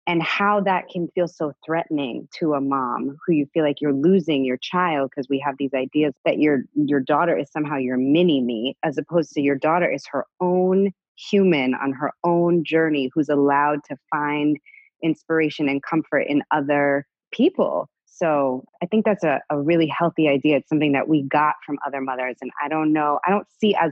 and 0.08 0.24
how 0.24 0.62
that 0.62 0.88
can 0.88 1.10
feel 1.10 1.28
so 1.28 1.52
threatening 1.66 2.28
to 2.40 2.54
a 2.54 2.62
mom 2.62 3.18
who 3.26 3.34
you 3.34 3.46
feel 3.54 3.64
like 3.64 3.82
you're 3.82 3.94
losing 3.94 4.46
your 4.46 4.58
child 4.58 5.12
because 5.12 5.28
we 5.30 5.38
have 5.38 5.56
these 5.60 5.74
ideas 5.74 6.14
that 6.26 6.40
your 6.40 6.62
your 6.74 7.00
daughter 7.00 7.38
is 7.38 7.52
somehow 7.52 7.76
your 7.76 7.98
mini 7.98 8.42
me 8.42 8.76
as 8.84 8.98
opposed 8.98 9.34
to 9.34 9.42
your 9.42 9.56
daughter 9.56 9.92
is 9.92 10.06
her 10.10 10.26
own 10.40 10.92
human 11.16 11.76
on 11.76 11.92
her 11.92 12.12
own 12.24 12.64
journey 12.64 13.12
who's 13.14 13.30
allowed 13.30 13.84
to 13.84 13.96
find 14.10 14.58
inspiration 15.04 15.68
and 15.68 15.84
comfort 15.84 16.22
in 16.22 16.42
other 16.52 17.06
people 17.32 17.90
so 18.06 18.64
i 18.82 18.86
think 18.86 19.04
that's 19.04 19.24
a, 19.24 19.42
a 19.50 19.60
really 19.60 19.88
healthy 19.88 20.28
idea 20.28 20.58
it's 20.58 20.70
something 20.70 20.92
that 20.92 21.08
we 21.08 21.24
got 21.24 21.56
from 21.66 21.78
other 21.86 22.02
mothers 22.02 22.36
and 22.42 22.52
i 22.64 22.68
don't 22.68 22.94
know 22.94 23.20
i 23.28 23.32
don't 23.32 23.48
see 23.60 23.76
as 23.76 23.92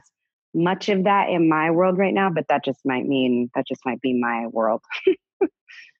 much 0.55 0.87
of 0.89 1.03
that 1.03 1.29
in 1.29 1.49
my 1.49 1.69
world 1.69 1.97
right 1.97 2.13
now, 2.13 2.29
but 2.29 2.45
that 2.47 2.63
just 2.63 2.79
might 2.85 3.05
mean 3.05 3.51
that 3.53 3.67
just 3.67 3.81
might 3.85 4.01
be 4.01 4.13
my 4.13 4.47
world. 4.47 4.81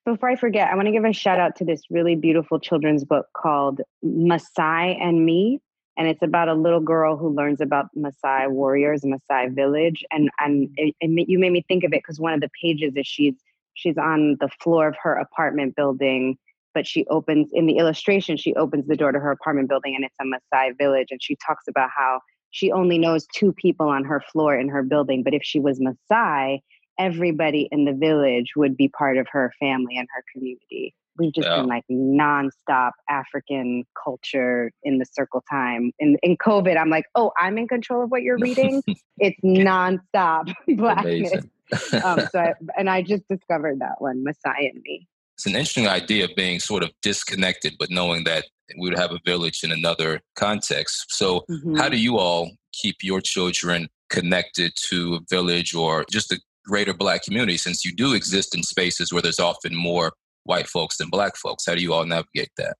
Before 0.06 0.28
I 0.28 0.36
forget, 0.36 0.70
I 0.70 0.76
want 0.76 0.86
to 0.86 0.92
give 0.92 1.04
a 1.04 1.12
shout 1.12 1.40
out 1.40 1.56
to 1.56 1.64
this 1.64 1.82
really 1.90 2.14
beautiful 2.14 2.60
children's 2.60 3.04
book 3.04 3.26
called 3.36 3.80
Maasai 4.04 4.96
and 5.02 5.26
Me. 5.26 5.60
And 5.98 6.06
it's 6.06 6.22
about 6.22 6.48
a 6.48 6.54
little 6.54 6.78
girl 6.80 7.16
who 7.16 7.28
learns 7.28 7.60
about 7.60 7.86
Maasai 7.96 8.48
warriors, 8.48 9.02
Maasai 9.02 9.52
village. 9.52 10.04
And, 10.12 10.30
and 10.38 10.70
it, 10.76 10.94
it, 11.00 11.28
you 11.28 11.40
made 11.40 11.50
me 11.50 11.64
think 11.66 11.82
of 11.82 11.92
it 11.92 12.02
because 12.04 12.20
one 12.20 12.32
of 12.32 12.40
the 12.40 12.50
pages 12.62 12.92
is 12.94 13.04
she's, 13.04 13.34
she's 13.74 13.98
on 13.98 14.36
the 14.38 14.48
floor 14.60 14.86
of 14.86 14.96
her 15.02 15.14
apartment 15.14 15.76
building 15.76 16.38
but 16.72 16.86
she 16.86 17.06
opens 17.06 17.48
in 17.54 17.64
the 17.64 17.78
illustration 17.78 18.36
she 18.36 18.54
opens 18.54 18.86
the 18.86 18.96
door 18.96 19.10
to 19.10 19.18
her 19.18 19.30
apartment 19.30 19.66
building 19.66 19.94
and 19.94 20.04
it's 20.04 20.14
a 20.20 20.24
Maasai 20.24 20.76
village 20.76 21.08
and 21.10 21.22
she 21.22 21.34
talks 21.46 21.66
about 21.66 21.88
how 21.88 22.20
she 22.56 22.72
only 22.72 22.98
knows 22.98 23.26
two 23.34 23.52
people 23.52 23.88
on 23.88 24.04
her 24.04 24.20
floor 24.32 24.58
in 24.58 24.68
her 24.68 24.82
building. 24.82 25.22
But 25.22 25.34
if 25.34 25.42
she 25.44 25.60
was 25.60 25.78
Maasai, 25.78 26.60
everybody 26.98 27.68
in 27.70 27.84
the 27.84 27.92
village 27.92 28.52
would 28.56 28.76
be 28.76 28.88
part 28.88 29.16
of 29.18 29.26
her 29.30 29.52
family 29.60 29.96
and 29.96 30.08
her 30.14 30.22
community. 30.32 30.94
We've 31.18 31.32
just 31.32 31.48
yeah. 31.48 31.56
been 31.56 31.66
like 31.66 31.84
nonstop 31.90 32.92
African 33.08 33.84
culture 34.02 34.70
in 34.82 34.98
the 34.98 35.06
circle 35.10 35.42
time. 35.50 35.92
In 35.98 36.18
in 36.22 36.36
COVID, 36.36 36.76
I'm 36.76 36.90
like, 36.90 37.06
oh, 37.14 37.32
I'm 37.38 37.56
in 37.56 37.68
control 37.68 38.04
of 38.04 38.10
what 38.10 38.22
you're 38.22 38.38
reading. 38.38 38.82
it's 39.18 39.40
nonstop 39.42 40.52
blackness. 40.76 41.44
um, 42.04 42.20
so 42.30 42.38
I, 42.38 42.52
and 42.76 42.90
I 42.90 43.02
just 43.02 43.26
discovered 43.28 43.80
that 43.80 43.96
one, 43.98 44.24
Maasai 44.24 44.70
and 44.70 44.82
me. 44.82 45.08
It's 45.36 45.46
an 45.46 45.52
interesting 45.52 45.88
idea 45.88 46.24
of 46.24 46.30
being 46.36 46.60
sort 46.60 46.82
of 46.82 46.90
disconnected, 47.02 47.74
but 47.78 47.90
knowing 47.90 48.24
that 48.24 48.46
we 48.78 48.88
would 48.88 48.98
have 48.98 49.12
a 49.12 49.20
village 49.24 49.64
in 49.64 49.72
another 49.72 50.20
context. 50.34 51.06
So, 51.08 51.44
mm-hmm. 51.50 51.76
how 51.76 51.88
do 51.88 51.98
you 51.98 52.18
all 52.18 52.52
keep 52.72 52.96
your 53.02 53.20
children 53.20 53.88
connected 54.08 54.72
to 54.88 55.14
a 55.14 55.20
village 55.28 55.74
or 55.74 56.04
just 56.10 56.28
the 56.28 56.38
greater 56.66 56.94
Black 56.94 57.22
community 57.22 57.56
since 57.56 57.84
you 57.84 57.94
do 57.94 58.14
exist 58.14 58.54
in 58.54 58.62
spaces 58.62 59.12
where 59.12 59.22
there's 59.22 59.40
often 59.40 59.74
more 59.74 60.12
white 60.44 60.66
folks 60.66 60.96
than 60.98 61.08
Black 61.08 61.36
folks? 61.36 61.66
How 61.66 61.74
do 61.74 61.82
you 61.82 61.92
all 61.92 62.04
navigate 62.04 62.50
that? 62.58 62.76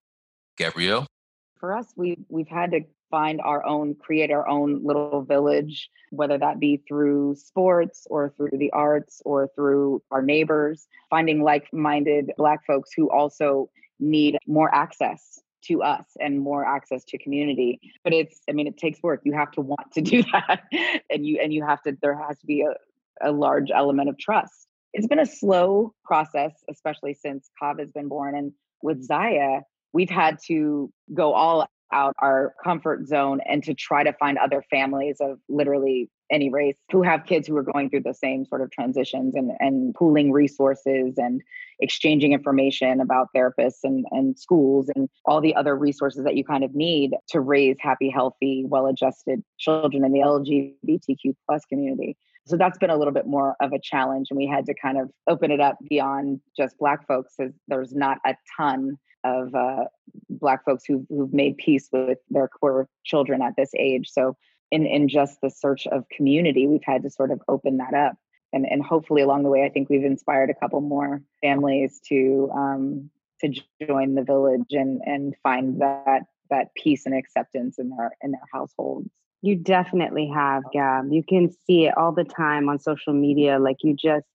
Gabrielle? 0.57 1.07
For 1.59 1.75
us, 1.77 1.87
we, 1.97 2.19
we've 2.29 2.49
had 2.49 2.71
to 2.73 2.81
find 3.11 3.41
our 3.41 3.65
own, 3.65 3.95
create 3.95 4.31
our 4.31 4.47
own 4.49 4.85
little 4.85 5.23
village, 5.23 5.89
whether 6.11 6.39
that 6.39 6.59
be 6.59 6.83
through 6.89 7.37
sports 7.37 8.07
or 8.11 8.33
through 8.37 8.59
the 8.59 8.71
arts 8.73 9.23
or 9.25 9.49
through 9.55 10.03
our 10.11 10.23
neighbors, 10.23 10.87
finding 11.09 11.43
like 11.43 11.73
minded 11.73 12.33
Black 12.37 12.67
folks 12.67 12.91
who 12.97 13.11
also 13.11 13.71
need 13.99 14.39
more 14.47 14.75
access 14.75 15.41
to 15.65 15.83
us 15.83 16.05
and 16.21 16.41
more 16.41 16.65
access 16.65 17.03
to 17.05 17.19
community 17.19 17.81
but 18.05 18.13
it's 18.13 18.41
i 18.49 18.53
mean 18.53 18.67
it 18.67 18.77
takes 18.77 19.03
work 19.03 19.21
you 19.25 19.33
have 19.33 19.51
to 19.51 19.61
want 19.61 19.91
to 19.93 20.01
do 20.01 20.23
that 20.33 20.63
and 21.11 21.27
you 21.27 21.41
and 21.43 21.53
you 21.53 21.65
have 21.65 21.83
to 21.83 21.97
there 22.03 22.17
has 22.17 22.39
to 22.39 22.47
be 22.47 22.61
a, 22.61 22.75
a 23.23 23.33
large 23.33 23.71
element 23.71 24.09
of 24.09 24.19
trust 24.19 24.69
it's 24.93 25.07
been 25.07 25.19
a 25.19 25.27
slow 25.27 25.93
process 26.05 26.53
especially 26.71 27.15
since 27.15 27.51
kav 27.63 27.79
has 27.79 27.91
been 27.93 28.09
born 28.09 28.37
and 28.37 28.53
with 28.83 29.03
zaya 29.03 29.61
we've 29.93 30.11
had 30.11 30.39
to 30.47 30.91
go 31.15 31.33
all 31.33 31.67
out 31.93 32.15
our 32.21 32.55
comfort 32.65 33.07
zone 33.07 33.41
and 33.49 33.63
to 33.63 33.75
try 33.75 34.03
to 34.03 34.13
find 34.15 34.39
other 34.39 34.63
families 34.71 35.17
of 35.21 35.39
literally 35.49 36.11
any 36.31 36.51
race 36.51 36.75
who 36.91 37.03
have 37.03 37.25
kids 37.25 37.47
who 37.47 37.57
are 37.57 37.63
going 37.63 37.89
through 37.89 38.01
the 38.01 38.13
same 38.13 38.45
sort 38.45 38.61
of 38.61 38.71
transitions 38.71 39.35
and, 39.35 39.53
and 39.61 39.95
pooling 39.95 40.33
resources 40.33 41.15
and 41.17 41.41
exchanging 41.81 42.33
information 42.33 43.01
about 43.01 43.29
therapists 43.35 43.85
and, 43.85 44.05
and 44.11 44.37
schools 44.39 44.91
and 44.97 45.09
all 45.25 45.41
the 45.41 45.55
other 45.55 45.77
resources 45.77 46.25
that 46.25 46.37
you 46.37 46.45
kind 46.45 46.65
of 46.65 46.75
need 46.75 47.13
to 47.29 47.41
raise 47.41 47.77
happy, 47.79 48.11
healthy, 48.11 48.65
well-adjusted 48.67 49.43
children 49.59 50.05
in 50.05 50.13
the 50.13 50.21
LGBTQ 50.21 51.35
plus 51.47 51.65
community. 51.67 52.17
So 52.47 52.57
that's 52.57 52.79
been 52.79 52.91
a 52.91 52.97
little 52.97 53.13
bit 53.13 53.27
more 53.27 53.57
of 53.61 53.73
a 53.73 53.81
challenge. 53.81 54.29
And 54.31 54.37
we 54.37 54.47
had 54.47 54.67
to 54.67 54.75
kind 54.75 54.99
of 54.99 55.11
open 55.27 55.51
it 55.51 55.61
up 55.61 55.77
beyond 55.89 56.41
just 56.57 56.79
Black 56.79 57.07
folks, 57.07 57.37
there's 57.69 57.95
not 57.95 58.19
a 58.25 58.35
ton 58.57 58.99
of 59.25 59.55
uh, 59.55 59.85
Black 60.31 60.65
folks 60.65 60.85
who've, 60.85 61.05
who've 61.09 61.33
made 61.33 61.57
peace 61.57 61.89
with 61.93 62.19
their 62.31 62.49
queer 62.49 62.89
children 63.05 63.43
at 63.43 63.55
this 63.57 63.71
age. 63.77 64.09
So 64.11 64.37
in 64.71 64.87
in 64.87 65.09
just 65.09 65.41
the 65.41 65.51
search 65.51 65.87
of 65.89 66.09
community 66.09 66.67
we've 66.67 66.85
had 66.85 67.03
to 67.03 67.11
sort 67.11 67.31
of 67.31 67.41
open 67.49 67.77
that 67.79 67.95
up 67.95 68.17
and 68.53 68.67
and 68.67 68.83
hopefully 68.83 69.23
along 69.23 69.43
the 69.43 69.49
way 69.49 69.65
i 69.65 69.69
think 69.69 69.89
we've 69.89 70.05
inspired 70.05 70.51
a 70.51 70.55
couple 70.55 70.81
more 70.81 71.23
families 71.41 72.01
to 72.07 72.51
um 72.55 73.11
to 73.41 73.53
join 73.87 74.15
the 74.15 74.23
village 74.23 74.73
and 74.73 75.01
and 75.05 75.35
find 75.43 75.81
that 75.81 76.23
that 76.51 76.75
peace 76.75 77.07
and 77.07 77.15
acceptance 77.15 77.79
in 77.79 77.91
their 77.91 78.11
in 78.23 78.33
their 78.33 78.41
households 78.53 79.09
you 79.43 79.57
definitely 79.57 80.31
have 80.33 80.63
gab 80.73 81.07
you 81.11 81.23
can 81.23 81.51
see 81.67 81.87
it 81.87 81.97
all 81.97 82.13
the 82.13 82.25
time 82.25 82.69
on 82.69 82.79
social 82.79 83.13
media 83.13 83.59
like 83.59 83.77
you 83.83 83.95
just 83.95 84.27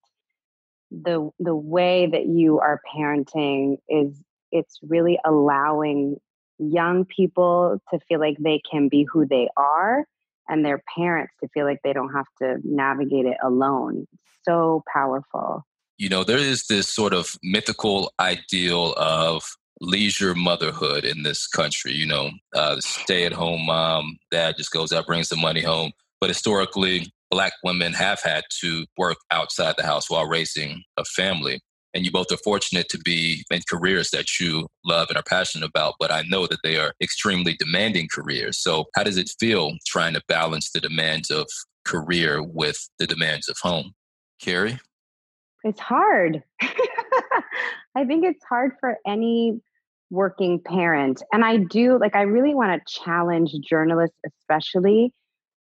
the 0.92 1.30
the 1.40 1.56
way 1.56 2.08
that 2.12 2.26
you 2.26 2.60
are 2.60 2.82
parenting 2.94 3.78
is 3.88 4.22
it's 4.52 4.80
really 4.84 5.18
allowing 5.26 6.18
young 6.60 7.06
people 7.06 7.82
to 7.92 8.00
feel 8.08 8.20
like 8.20 8.38
they 8.40 8.62
can 8.70 8.88
be 8.88 9.06
who 9.12 9.26
they 9.26 9.48
are 9.58 10.06
and 10.48 10.66
their 10.66 10.84
parents 10.96 11.34
to 11.42 11.50
feel 11.54 11.66
like 11.66 11.80
they 11.84 11.94
don't 11.94 12.14
have 12.14 12.26
to 12.40 12.58
navigate 12.64 13.26
it 13.26 13.38
alone. 13.44 14.06
So 14.44 14.84
powerful. 14.92 15.66
You 15.98 16.10
know, 16.10 16.24
there 16.24 16.38
is 16.38 16.68
this 16.68 16.88
sort 16.88 17.14
of 17.14 17.36
mythical 17.44 18.12
ideal 18.20 18.94
of 18.98 19.44
leisure 19.82 20.34
motherhood 20.36 21.04
in 21.04 21.24
this 21.24 21.48
country. 21.48 21.92
You 21.92 22.08
know, 22.08 22.30
uh, 22.56 22.78
stay 22.80 23.26
at 23.26 23.34
home 23.34 23.66
mom, 23.66 24.18
dad 24.32 24.56
just 24.58 24.72
goes 24.72 24.94
out, 24.94 25.08
brings 25.08 25.30
the 25.30 25.36
money 25.36 25.62
home. 25.62 25.92
But 26.22 26.30
historically, 26.30 27.12
Black 27.30 27.54
women 27.64 27.94
have 27.94 28.22
had 28.22 28.44
to 28.62 28.86
work 28.98 29.18
outside 29.32 29.76
the 29.78 29.86
house 29.86 30.10
while 30.10 30.28
raising 30.28 30.84
a 30.98 31.04
family 31.06 31.60
and 31.94 32.06
you 32.06 32.12
both 32.12 32.32
are 32.32 32.38
fortunate 32.38 32.88
to 32.90 32.98
be 33.00 33.44
in 33.52 33.62
careers 33.70 34.12
that 34.12 34.40
you 34.40 34.68
love 34.86 35.10
and 35.10 35.18
are 35.18 35.24
passionate 35.24 35.68
about 35.68 35.96
but 36.00 36.12
i 36.12 36.22
know 36.24 36.48
that 36.48 36.60
they 36.64 36.78
are 36.78 36.94
extremely 37.02 37.56
demanding 37.58 38.08
careers 38.12 38.58
so 38.58 38.86
how 38.96 39.04
does 39.04 39.18
it 39.18 39.32
feel 39.40 39.74
trying 39.86 40.14
to 40.14 40.22
balance 40.28 40.72
the 40.72 40.80
demands 40.80 41.30
of 41.30 41.48
career 41.86 42.42
with 42.44 42.90
the 43.00 43.08
demands 43.08 43.50
of 43.50 43.58
home 43.62 43.94
kerry 44.42 44.80
it's 45.64 45.80
hard 45.80 46.44
i 47.96 48.06
think 48.06 48.26
it's 48.26 48.44
hard 48.46 48.72
for 48.80 48.98
any 49.06 49.60
working 50.12 50.60
parent 50.60 51.24
and 51.34 51.44
i 51.44 51.58
do 51.58 51.98
like 51.98 52.16
i 52.16 52.22
really 52.22 52.54
want 52.54 52.72
to 52.86 52.94
challenge 53.04 53.52
journalists 53.68 54.18
especially 54.28 55.14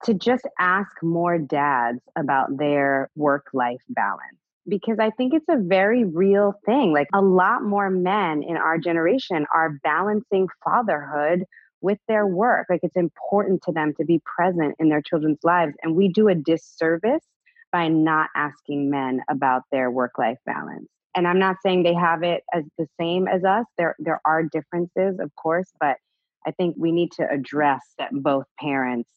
to 0.04 0.14
just 0.14 0.46
ask 0.60 0.92
more 1.02 1.38
dads 1.38 2.00
about 2.18 2.58
their 2.58 3.10
work 3.16 3.48
life 3.54 3.82
balance 3.90 4.40
because 4.70 4.98
I 5.00 5.10
think 5.10 5.34
it's 5.34 5.50
a 5.50 5.58
very 5.58 6.04
real 6.04 6.54
thing. 6.66 6.94
Like 6.94 7.08
a 7.14 7.22
lot 7.22 7.64
more 7.64 7.90
men 7.90 8.44
in 8.44 8.56
our 8.56 8.78
generation 8.78 9.46
are 9.54 9.80
balancing 9.84 10.48
fatherhood 10.64 11.44
with 11.82 11.98
their 12.08 12.28
work. 12.28 12.68
Like 12.70 12.82
it's 12.84 12.96
important 12.96 13.64
to 13.64 13.72
them 13.72 13.94
to 13.98 14.06
be 14.06 14.22
present 14.24 14.76
in 14.80 14.90
their 14.90 15.02
children's 15.02 15.40
lives. 15.44 15.74
And 15.82 15.96
we 15.96 16.10
do 16.10 16.28
a 16.28 16.36
disservice 16.36 17.26
by 17.72 17.88
not 17.88 18.30
asking 18.36 18.90
men 18.90 19.22
about 19.30 19.64
their 19.72 19.90
work 19.90 20.18
life 20.18 20.38
balance. 20.46 20.88
And 21.16 21.28
I'm 21.28 21.40
not 21.40 21.58
saying 21.64 21.84
they 21.84 21.94
have 21.96 22.24
it 22.24 22.44
as 22.54 22.64
the 22.78 22.88
same 23.00 23.28
as 23.28 23.44
us. 23.44 23.66
There 23.78 23.96
there 24.00 24.22
are 24.26 24.44
differences, 24.44 25.20
of 25.20 25.36
course, 25.36 25.72
but 25.80 25.98
I 26.46 26.52
think 26.52 26.76
we 26.78 26.92
need 26.92 27.12
to 27.14 27.30
address 27.30 27.82
that 27.98 28.12
both 28.12 28.46
parents 28.60 29.10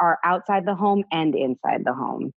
are 0.00 0.18
outside 0.24 0.64
the 0.66 0.74
home 0.74 1.04
and 1.10 1.34
inside 1.34 1.84
the 1.84 1.94
home. 1.94 2.32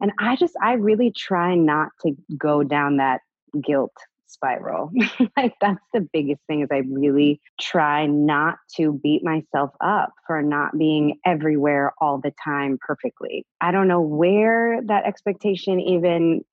And 0.00 0.12
I 0.18 0.36
just, 0.36 0.54
I 0.62 0.74
really 0.74 1.10
try 1.10 1.54
not 1.54 1.90
to 2.02 2.16
go 2.36 2.62
down 2.62 2.98
that 2.98 3.20
guilt 3.62 3.94
spiral. 4.28 4.90
like 5.36 5.54
that's 5.60 5.84
the 5.92 6.06
biggest 6.12 6.40
thing 6.46 6.62
is 6.62 6.68
I 6.70 6.82
really 6.88 7.40
try 7.60 8.06
not 8.06 8.58
to 8.76 8.92
beat 8.92 9.24
myself 9.24 9.70
up 9.80 10.12
for 10.26 10.42
not 10.42 10.78
being 10.78 11.18
everywhere 11.24 11.92
all 12.00 12.18
the 12.18 12.32
time 12.44 12.78
perfectly. 12.80 13.44
I 13.60 13.72
don't 13.72 13.88
know 13.88 14.00
where 14.00 14.80
that 14.86 15.06
expectation 15.06 15.80
even 15.80 16.44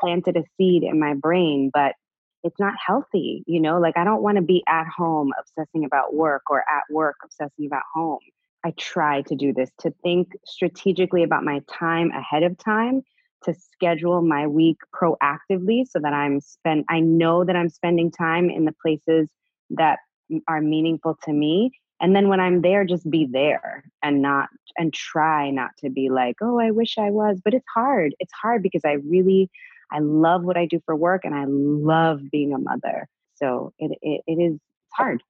planted 0.00 0.36
a 0.36 0.44
seed 0.56 0.82
in 0.82 0.98
my 0.98 1.14
brain, 1.14 1.70
but 1.72 1.94
it's 2.42 2.58
not 2.58 2.74
healthy, 2.84 3.44
you 3.46 3.60
know? 3.60 3.78
Like 3.78 3.96
I 3.96 4.04
don't 4.04 4.22
want 4.22 4.36
to 4.36 4.42
be 4.42 4.64
at 4.66 4.86
home 4.86 5.32
obsessing 5.38 5.84
about 5.84 6.14
work 6.14 6.42
or 6.50 6.60
at 6.60 6.84
work 6.90 7.16
obsessing 7.22 7.66
about 7.66 7.82
home. 7.94 8.20
I 8.64 8.72
try 8.76 9.22
to 9.22 9.34
do 9.36 9.52
this 9.52 9.70
to 9.80 9.94
think 10.02 10.32
strategically 10.44 11.22
about 11.22 11.44
my 11.44 11.60
time 11.68 12.10
ahead 12.10 12.42
of 12.42 12.58
time 12.58 13.02
to 13.44 13.54
schedule 13.54 14.22
my 14.22 14.46
week 14.46 14.78
proactively 14.94 15.86
so 15.88 15.98
that 16.00 16.12
I'm 16.12 16.40
spend 16.40 16.84
I 16.88 17.00
know 17.00 17.44
that 17.44 17.56
I'm 17.56 17.68
spending 17.68 18.10
time 18.10 18.50
in 18.50 18.64
the 18.64 18.74
places 18.82 19.28
that 19.70 19.98
are 20.46 20.60
meaningful 20.60 21.18
to 21.24 21.32
me. 21.32 21.72
And 22.00 22.14
then 22.16 22.28
when 22.28 22.40
I'm 22.40 22.62
there 22.62 22.84
just 22.84 23.10
be 23.10 23.26
there 23.30 23.84
and 24.02 24.22
not 24.22 24.48
and 24.78 24.92
try 24.92 25.50
not 25.50 25.70
to 25.78 25.90
be 25.90 26.08
like 26.10 26.36
oh 26.40 26.58
I 26.58 26.70
wish 26.70 26.98
I 26.98 27.10
was. 27.10 27.40
But 27.44 27.54
it's 27.54 27.66
hard. 27.74 28.14
It's 28.20 28.32
hard 28.32 28.62
because 28.62 28.82
I 28.84 28.92
really 29.08 29.50
I 29.92 29.98
love 30.00 30.44
what 30.44 30.56
I 30.56 30.66
do 30.66 30.80
for 30.84 30.94
work 30.94 31.24
and 31.24 31.34
I 31.34 31.44
love 31.46 32.20
being 32.30 32.52
a 32.52 32.58
mother. 32.58 33.08
So 33.36 33.72
it 33.78 33.98
it, 34.02 34.22
it 34.26 34.42
is 34.42 34.58
hard 34.92 35.22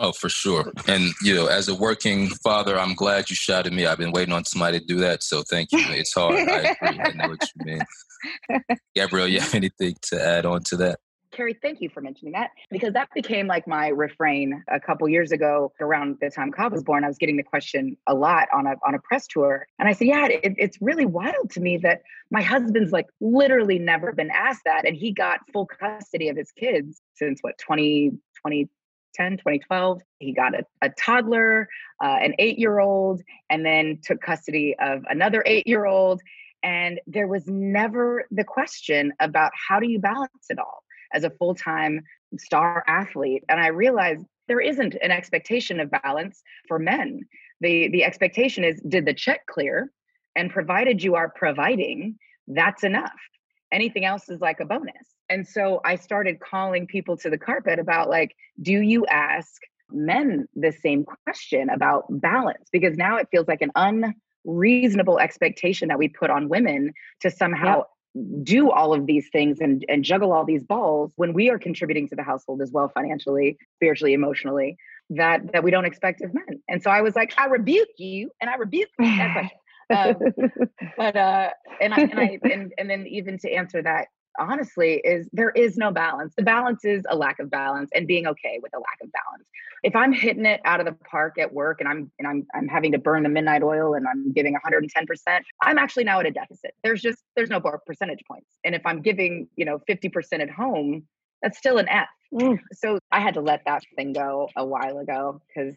Oh, 0.00 0.12
for 0.12 0.28
sure. 0.28 0.72
And, 0.86 1.12
you 1.22 1.34
know, 1.34 1.46
as 1.46 1.68
a 1.68 1.74
working 1.74 2.28
father, 2.28 2.78
I'm 2.78 2.94
glad 2.94 3.30
you 3.30 3.36
shouted 3.36 3.72
me. 3.72 3.86
I've 3.86 3.98
been 3.98 4.12
waiting 4.12 4.32
on 4.32 4.44
somebody 4.44 4.78
to 4.78 4.84
do 4.84 4.96
that. 4.98 5.24
So 5.24 5.42
thank 5.42 5.72
you. 5.72 5.80
It's 5.88 6.14
hard. 6.14 6.34
I 6.34 6.76
agree. 6.80 7.00
I 7.00 7.12
know 7.14 7.28
what 7.28 7.42
you 7.56 7.64
mean. 7.64 8.78
Gabrielle, 8.94 9.28
you 9.28 9.40
have 9.40 9.54
anything 9.54 9.96
to 10.02 10.24
add 10.24 10.46
on 10.46 10.62
to 10.64 10.76
that? 10.76 11.00
Kerry, 11.30 11.54
thank 11.60 11.80
you 11.80 11.88
for 11.88 12.00
mentioning 12.00 12.32
that 12.32 12.50
because 12.70 12.94
that 12.94 13.08
became 13.14 13.46
like 13.46 13.66
my 13.68 13.88
refrain 13.88 14.64
a 14.68 14.80
couple 14.80 15.08
years 15.08 15.30
ago 15.30 15.72
around 15.80 16.16
the 16.20 16.30
time 16.30 16.50
Kav 16.50 16.72
was 16.72 16.82
born. 16.82 17.04
I 17.04 17.06
was 17.08 17.18
getting 17.18 17.36
the 17.36 17.42
question 17.42 17.96
a 18.06 18.14
lot 18.14 18.48
on 18.52 18.66
a 18.66 18.74
on 18.86 18.94
a 18.94 18.98
press 18.98 19.26
tour, 19.26 19.66
and 19.78 19.88
I 19.88 19.92
said, 19.92 20.08
"Yeah, 20.08 20.26
it, 20.26 20.54
it's 20.56 20.78
really 20.80 21.06
wild 21.06 21.50
to 21.50 21.60
me 21.60 21.76
that 21.78 22.02
my 22.30 22.42
husband's 22.42 22.92
like 22.92 23.06
literally 23.20 23.78
never 23.78 24.12
been 24.12 24.30
asked 24.30 24.62
that, 24.64 24.86
and 24.86 24.96
he 24.96 25.12
got 25.12 25.40
full 25.52 25.66
custody 25.66 26.28
of 26.28 26.36
his 26.36 26.50
kids 26.50 27.00
since 27.14 27.40
what 27.42 27.58
20, 27.58 28.12
20 28.42 28.68
2010, 29.18 29.38
2012. 29.38 30.02
He 30.18 30.32
got 30.32 30.54
a, 30.54 30.64
a 30.82 30.90
toddler, 30.90 31.68
uh, 32.02 32.16
an 32.20 32.34
eight 32.38 32.58
year 32.58 32.78
old, 32.78 33.22
and 33.50 33.64
then 33.64 33.98
took 34.02 34.20
custody 34.20 34.74
of 34.80 35.04
another 35.08 35.42
eight 35.46 35.66
year 35.66 35.86
old. 35.86 36.20
And 36.62 37.00
there 37.06 37.28
was 37.28 37.46
never 37.46 38.26
the 38.30 38.44
question 38.44 39.12
about 39.20 39.52
how 39.54 39.80
do 39.80 39.88
you 39.88 39.98
balance 39.98 40.46
it 40.50 40.58
all 40.58 40.82
as 41.12 41.24
a 41.24 41.30
full 41.30 41.54
time 41.54 42.02
star 42.38 42.84
athlete. 42.86 43.44
And 43.48 43.60
I 43.60 43.68
realized 43.68 44.24
there 44.48 44.60
isn't 44.60 44.96
an 45.02 45.10
expectation 45.10 45.80
of 45.80 45.90
balance 45.90 46.42
for 46.66 46.78
men. 46.78 47.20
The, 47.60 47.88
the 47.88 48.04
expectation 48.04 48.64
is 48.64 48.80
did 48.88 49.04
the 49.04 49.14
check 49.14 49.46
clear? 49.46 49.90
And 50.36 50.50
provided 50.50 51.02
you 51.02 51.16
are 51.16 51.32
providing, 51.34 52.16
that's 52.46 52.84
enough. 52.84 53.18
Anything 53.72 54.04
else 54.04 54.28
is 54.28 54.40
like 54.40 54.60
a 54.60 54.64
bonus. 54.64 55.06
And 55.28 55.46
so 55.46 55.80
I 55.84 55.96
started 55.96 56.40
calling 56.40 56.86
people 56.86 57.16
to 57.18 57.30
the 57.30 57.38
carpet 57.38 57.78
about 57.78 58.08
like, 58.08 58.34
do 58.60 58.72
you 58.72 59.06
ask 59.06 59.60
men 59.90 60.48
the 60.54 60.72
same 60.72 61.04
question 61.04 61.68
about 61.70 62.04
balance? 62.08 62.68
Because 62.72 62.96
now 62.96 63.16
it 63.16 63.28
feels 63.30 63.46
like 63.46 63.62
an 63.62 64.00
unreasonable 64.44 65.18
expectation 65.18 65.88
that 65.88 65.98
we 65.98 66.08
put 66.08 66.30
on 66.30 66.48
women 66.48 66.92
to 67.20 67.30
somehow 67.30 67.82
yep. 68.14 68.24
do 68.42 68.70
all 68.70 68.94
of 68.94 69.06
these 69.06 69.28
things 69.30 69.60
and, 69.60 69.84
and 69.88 70.02
juggle 70.02 70.32
all 70.32 70.44
these 70.44 70.64
balls 70.64 71.12
when 71.16 71.34
we 71.34 71.50
are 71.50 71.58
contributing 71.58 72.08
to 72.08 72.16
the 72.16 72.22
household 72.22 72.62
as 72.62 72.72
well 72.72 72.88
financially, 72.88 73.58
spiritually, 73.76 74.14
emotionally. 74.14 74.76
That 75.10 75.52
that 75.52 75.64
we 75.64 75.70
don't 75.70 75.86
expect 75.86 76.20
of 76.20 76.34
men, 76.34 76.60
and 76.68 76.82
so 76.82 76.90
I 76.90 77.00
was 77.00 77.16
like, 77.16 77.32
I 77.38 77.46
rebuke 77.46 77.88
you, 77.96 78.30
and 78.42 78.50
I 78.50 78.56
rebuke 78.56 78.90
that 78.98 79.32
question. 79.32 79.58
Um, 79.94 80.16
but 80.96 81.16
uh, 81.16 81.50
and 81.80 81.94
I 81.94 82.00
and 82.00 82.20
I 82.20 82.38
and, 82.42 82.72
and 82.78 82.90
then 82.90 83.06
even 83.06 83.38
to 83.38 83.52
answer 83.52 83.82
that 83.82 84.08
honestly 84.38 85.00
is 85.04 85.28
there 85.32 85.50
is 85.50 85.76
no 85.76 85.90
balance. 85.90 86.34
The 86.36 86.42
balance 86.42 86.84
is 86.84 87.02
a 87.08 87.16
lack 87.16 87.38
of 87.38 87.50
balance 87.50 87.90
and 87.94 88.06
being 88.06 88.26
okay 88.26 88.60
with 88.62 88.72
a 88.74 88.78
lack 88.78 88.98
of 89.02 89.10
balance. 89.12 89.44
If 89.82 89.94
I'm 89.94 90.12
hitting 90.12 90.46
it 90.46 90.60
out 90.64 90.80
of 90.80 90.86
the 90.86 90.92
park 90.92 91.38
at 91.38 91.52
work 91.52 91.80
and 91.80 91.88
I'm 91.88 92.10
and 92.18 92.26
I'm 92.26 92.46
I'm 92.54 92.68
having 92.68 92.92
to 92.92 92.98
burn 92.98 93.22
the 93.22 93.28
midnight 93.28 93.62
oil 93.62 93.94
and 93.94 94.06
I'm 94.08 94.32
giving 94.32 94.54
110%, 94.54 95.40
I'm 95.62 95.78
actually 95.78 96.04
now 96.04 96.20
at 96.20 96.26
a 96.26 96.30
deficit. 96.30 96.74
There's 96.82 97.00
just 97.02 97.22
there's 97.36 97.50
no 97.50 97.60
more 97.60 97.80
percentage 97.86 98.20
points. 98.26 98.48
And 98.64 98.74
if 98.74 98.82
I'm 98.84 99.02
giving, 99.02 99.48
you 99.56 99.64
know, 99.64 99.80
50% 99.88 100.40
at 100.40 100.50
home, 100.50 101.04
that's 101.42 101.58
still 101.58 101.78
an 101.78 101.88
F. 101.88 102.08
Mm. 102.34 102.58
So 102.72 102.98
I 103.12 103.20
had 103.20 103.34
to 103.34 103.40
let 103.40 103.62
that 103.66 103.82
thing 103.96 104.12
go 104.12 104.48
a 104.56 104.64
while 104.64 104.98
ago 104.98 105.40
because 105.48 105.74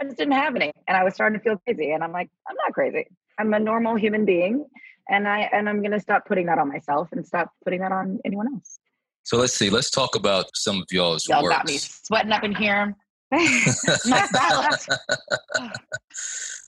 I 0.00 0.04
just 0.04 0.16
didn't 0.16 0.34
have 0.34 0.54
any. 0.54 0.72
And 0.86 0.96
I 0.96 1.04
was 1.04 1.14
starting 1.14 1.38
to 1.38 1.42
feel 1.42 1.58
crazy. 1.66 1.92
And 1.92 2.04
I'm 2.04 2.12
like, 2.12 2.28
I'm 2.48 2.56
not 2.56 2.72
crazy. 2.72 3.06
I'm 3.38 3.54
a 3.54 3.60
normal 3.60 3.96
human 3.96 4.24
being 4.24 4.66
and 5.08 5.26
I 5.26 5.48
and 5.52 5.68
I'm 5.68 5.82
gonna 5.82 6.00
stop 6.00 6.26
putting 6.26 6.46
that 6.46 6.58
on 6.58 6.68
myself 6.68 7.08
and 7.12 7.26
stop 7.26 7.52
putting 7.64 7.80
that 7.80 7.92
on 7.92 8.18
anyone 8.24 8.52
else. 8.54 8.78
So 9.22 9.36
let's 9.36 9.54
see. 9.54 9.70
Let's 9.70 9.90
talk 9.90 10.14
about 10.14 10.46
some 10.54 10.78
of 10.78 10.84
y'all's 10.90 11.26
Y'all 11.28 11.42
works. 11.42 11.56
got 11.56 11.66
me 11.66 11.78
sweating 11.78 12.32
up 12.32 12.44
in 12.44 12.54
here. 12.54 12.96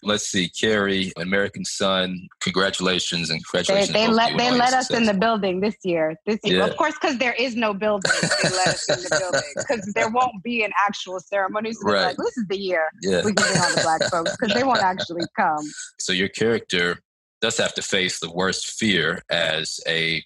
Let's 0.03 0.27
see, 0.27 0.49
Kerry, 0.49 1.13
American 1.19 1.65
Son. 1.65 2.29
Congratulations 2.41 3.29
and 3.29 3.45
congratulations. 3.45 3.93
They, 3.93 4.07
they 4.07 4.13
let 4.13 4.37
they 4.39 4.51
let 4.51 4.73
us 4.73 4.91
in 4.91 5.05
the 5.05 5.15
building 5.15 5.61
this 5.61 5.77
year. 5.85 6.17
This 6.25 6.39
year, 6.43 6.59
yeah. 6.59 6.67
of 6.67 6.77
course, 6.77 6.95
because 7.01 7.19
there 7.19 7.35
is 7.35 7.55
no 7.55 7.75
building. 7.75 8.11
They 8.23 8.49
let 8.49 8.69
us 8.69 8.89
in 8.89 9.03
the 9.03 9.19
building 9.21 9.53
because 9.57 9.93
there 9.95 10.09
won't 10.09 10.43
be 10.43 10.65
an 10.65 10.73
actual 10.79 11.21
ceremony. 11.21 11.73
So 11.73 11.83
right. 11.83 12.07
like, 12.07 12.17
this 12.17 12.37
is 12.39 12.47
the 12.49 12.59
year 12.59 12.91
yeah. 13.03 13.23
we 13.25 13.33
can 13.33 13.47
all 13.61 13.75
the 13.75 13.83
black 13.83 14.03
folks 14.11 14.37
because 14.37 14.55
they 14.55 14.65
won't 14.65 14.83
actually 14.83 15.25
come. 15.37 15.65
So 15.99 16.13
your 16.13 16.29
character 16.29 16.99
does 17.41 17.57
have 17.59 17.75
to 17.75 17.83
face 17.83 18.21
the 18.21 18.31
worst 18.31 18.71
fear 18.71 19.23
as 19.31 19.81
a 19.87 20.23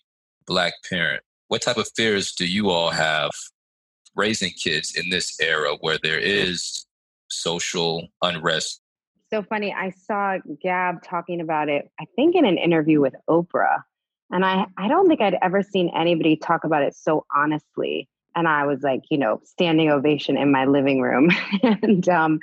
black 0.46 0.74
parent. 0.88 1.22
What 1.48 1.62
type 1.62 1.76
of 1.76 1.88
fears 1.96 2.32
do 2.32 2.46
you 2.46 2.70
all 2.70 2.90
have 2.90 3.30
raising 4.16 4.50
kids 4.52 4.94
in 4.96 5.10
this 5.10 5.38
era 5.40 5.76
where 5.80 5.98
there 6.02 6.18
is 6.18 6.87
social 7.28 8.08
unrest? 8.22 8.80
So 9.30 9.42
funny. 9.42 9.72
I 9.72 9.90
saw 9.90 10.38
Gab 10.62 11.02
talking 11.02 11.40
about 11.40 11.68
it, 11.68 11.90
I 11.98 12.04
think 12.16 12.37
in 12.37 12.44
an 12.44 12.58
interview 12.58 13.00
with 13.00 13.14
Oprah. 13.28 13.82
And 14.30 14.44
I, 14.44 14.66
I 14.76 14.88
don't 14.88 15.08
think 15.08 15.20
I'd 15.20 15.38
ever 15.42 15.62
seen 15.62 15.90
anybody 15.94 16.37
talk 16.37 16.64
about 16.64 16.82
it 16.82 16.94
so 16.94 17.24
honestly. 17.34 18.08
And 18.37 18.48
I 18.48 18.66
was 18.66 18.82
like, 18.82 19.02
you 19.10 19.18
know, 19.18 19.40
standing 19.44 19.90
ovation 19.90 20.37
in 20.37 20.50
my 20.50 20.64
living 20.64 21.00
room. 21.00 21.30
and 21.62 22.08
um, 22.08 22.40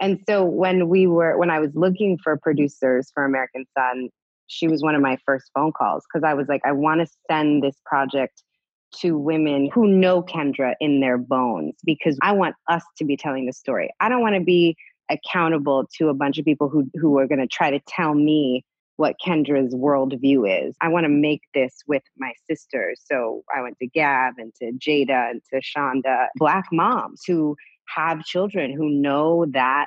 and 0.00 0.18
so 0.28 0.44
when 0.44 0.88
we 0.88 1.06
were 1.06 1.36
when 1.38 1.50
I 1.50 1.60
was 1.60 1.70
looking 1.74 2.18
for 2.18 2.36
producers 2.36 3.10
for 3.12 3.24
American 3.24 3.64
Son, 3.76 4.08
she 4.46 4.68
was 4.68 4.82
one 4.82 4.94
of 4.94 5.02
my 5.02 5.18
first 5.26 5.50
phone 5.54 5.72
calls 5.72 6.04
because 6.06 6.24
I 6.24 6.34
was 6.34 6.48
like, 6.48 6.62
I 6.64 6.72
want 6.72 7.00
to 7.00 7.12
send 7.30 7.62
this 7.62 7.76
project 7.84 8.42
to 9.00 9.18
women 9.18 9.68
who 9.72 9.88
know 9.88 10.22
Kendra 10.22 10.74
in 10.80 11.00
their 11.00 11.18
bones 11.18 11.74
because 11.84 12.16
I 12.22 12.32
want 12.32 12.54
us 12.68 12.82
to 12.98 13.04
be 13.04 13.16
telling 13.16 13.46
the 13.46 13.52
story. 13.52 13.90
I 14.00 14.08
don't 14.08 14.22
want 14.22 14.36
to 14.36 14.44
be 14.44 14.76
accountable 15.10 15.86
to 15.98 16.08
a 16.08 16.14
bunch 16.14 16.38
of 16.38 16.44
people 16.44 16.68
who 16.68 16.90
who 16.94 17.18
are 17.18 17.26
going 17.26 17.40
to 17.40 17.46
try 17.46 17.70
to 17.70 17.80
tell 17.86 18.14
me 18.14 18.64
what 18.96 19.16
Kendra's 19.24 19.74
worldview 19.74 20.68
is. 20.68 20.74
I 20.80 20.88
want 20.88 21.04
to 21.04 21.10
make 21.10 21.42
this 21.52 21.74
with 21.86 22.02
my 22.16 22.32
sisters. 22.48 23.02
So 23.04 23.42
I 23.54 23.60
went 23.60 23.78
to 23.78 23.86
Gab 23.86 24.34
and 24.38 24.54
to 24.56 24.72
Jada 24.72 25.30
and 25.30 25.42
to 25.52 25.60
Shonda, 25.60 26.28
black 26.36 26.64
moms 26.72 27.22
who 27.26 27.56
have 27.94 28.24
children 28.24 28.72
who 28.72 28.88
know 28.88 29.46
that 29.52 29.86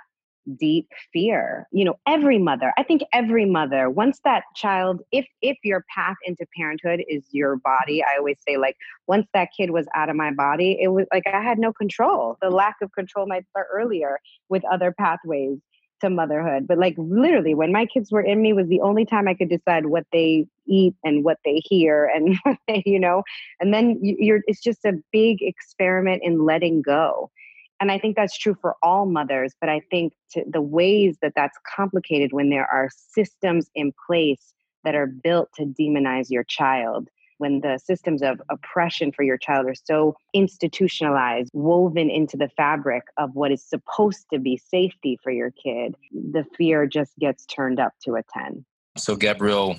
deep 0.57 0.87
fear. 1.13 1.67
You 1.71 1.85
know 1.85 1.99
every 2.07 2.39
mother 2.39 2.73
i 2.77 2.83
think 2.83 3.01
every 3.13 3.45
mother 3.45 3.89
once 3.89 4.19
that 4.23 4.43
child 4.55 5.01
if 5.11 5.25
if 5.41 5.57
your 5.63 5.85
path 5.93 6.15
into 6.25 6.45
parenthood 6.57 7.03
is 7.07 7.23
your 7.31 7.57
body 7.57 8.03
i 8.03 8.17
always 8.17 8.37
say 8.47 8.57
like 8.57 8.75
once 9.07 9.27
that 9.33 9.49
kid 9.55 9.71
was 9.71 9.85
out 9.95 10.09
of 10.09 10.15
my 10.15 10.31
body 10.31 10.77
it 10.81 10.89
was 10.89 11.05
like 11.13 11.23
i 11.27 11.41
had 11.41 11.59
no 11.59 11.73
control. 11.73 12.37
The 12.41 12.49
lack 12.49 12.75
of 12.81 12.91
control 12.93 13.27
might 13.27 13.47
start 13.49 13.67
earlier 13.71 14.19
with 14.49 14.63
other 14.65 14.91
pathways 14.91 15.59
to 16.01 16.09
motherhood. 16.09 16.67
But 16.67 16.77
like 16.77 16.95
literally 16.97 17.53
when 17.53 17.71
my 17.71 17.85
kids 17.85 18.11
were 18.11 18.21
in 18.21 18.41
me 18.41 18.53
was 18.53 18.67
the 18.67 18.81
only 18.81 19.05
time 19.05 19.27
i 19.27 19.33
could 19.33 19.49
decide 19.49 19.87
what 19.87 20.05
they 20.11 20.45
eat 20.65 20.95
and 21.03 21.23
what 21.23 21.37
they 21.43 21.61
hear 21.65 22.09
and 22.13 22.37
you 22.85 22.99
know? 22.99 23.23
And 23.59 23.73
then 23.73 23.99
you're 24.01 24.41
it's 24.47 24.61
just 24.61 24.85
a 24.85 24.93
big 25.11 25.41
experiment 25.41 26.21
in 26.23 26.45
letting 26.45 26.81
go 26.81 27.31
and 27.79 27.91
I 27.91 27.97
think 27.97 28.15
that's 28.15 28.37
true 28.37 28.55
for 28.59 28.75
all 28.83 29.05
mothers, 29.05 29.53
but 29.59 29.69
I 29.69 29.81
think 29.91 30.13
the 30.47 30.61
ways 30.61 31.17
that 31.21 31.33
that's 31.35 31.57
complicated 31.75 32.33
when 32.33 32.49
there 32.49 32.65
are 32.65 32.89
systems 32.93 33.69
in 33.75 33.93
place 34.07 34.53
that 34.83 34.95
are 34.95 35.07
built 35.07 35.49
to 35.55 35.65
demonize 35.65 36.29
your 36.29 36.43
child, 36.43 37.09
when 37.37 37.61
the 37.61 37.77
systems 37.77 38.21
of 38.21 38.41
oppression 38.49 39.11
for 39.13 39.23
your 39.23 39.37
child 39.37 39.65
are 39.65 39.75
so 39.75 40.15
institutionalized, 40.33 41.49
woven 41.53 42.09
into 42.09 42.35
the 42.35 42.49
fabric 42.57 43.03
of 43.17 43.33
what 43.33 43.51
is 43.51 43.63
supposed 43.63 44.25
to 44.33 44.39
be 44.39 44.57
safety 44.57 45.17
for 45.23 45.31
your 45.31 45.51
kid, 45.51 45.95
the 46.11 46.45
fear 46.57 46.85
just 46.85 47.17
gets 47.17 47.45
turned 47.45 47.79
up 47.79 47.93
to 48.03 48.15
a 48.15 48.23
10. 48.33 48.65
So, 48.97 49.15
Gabrielle, 49.15 49.77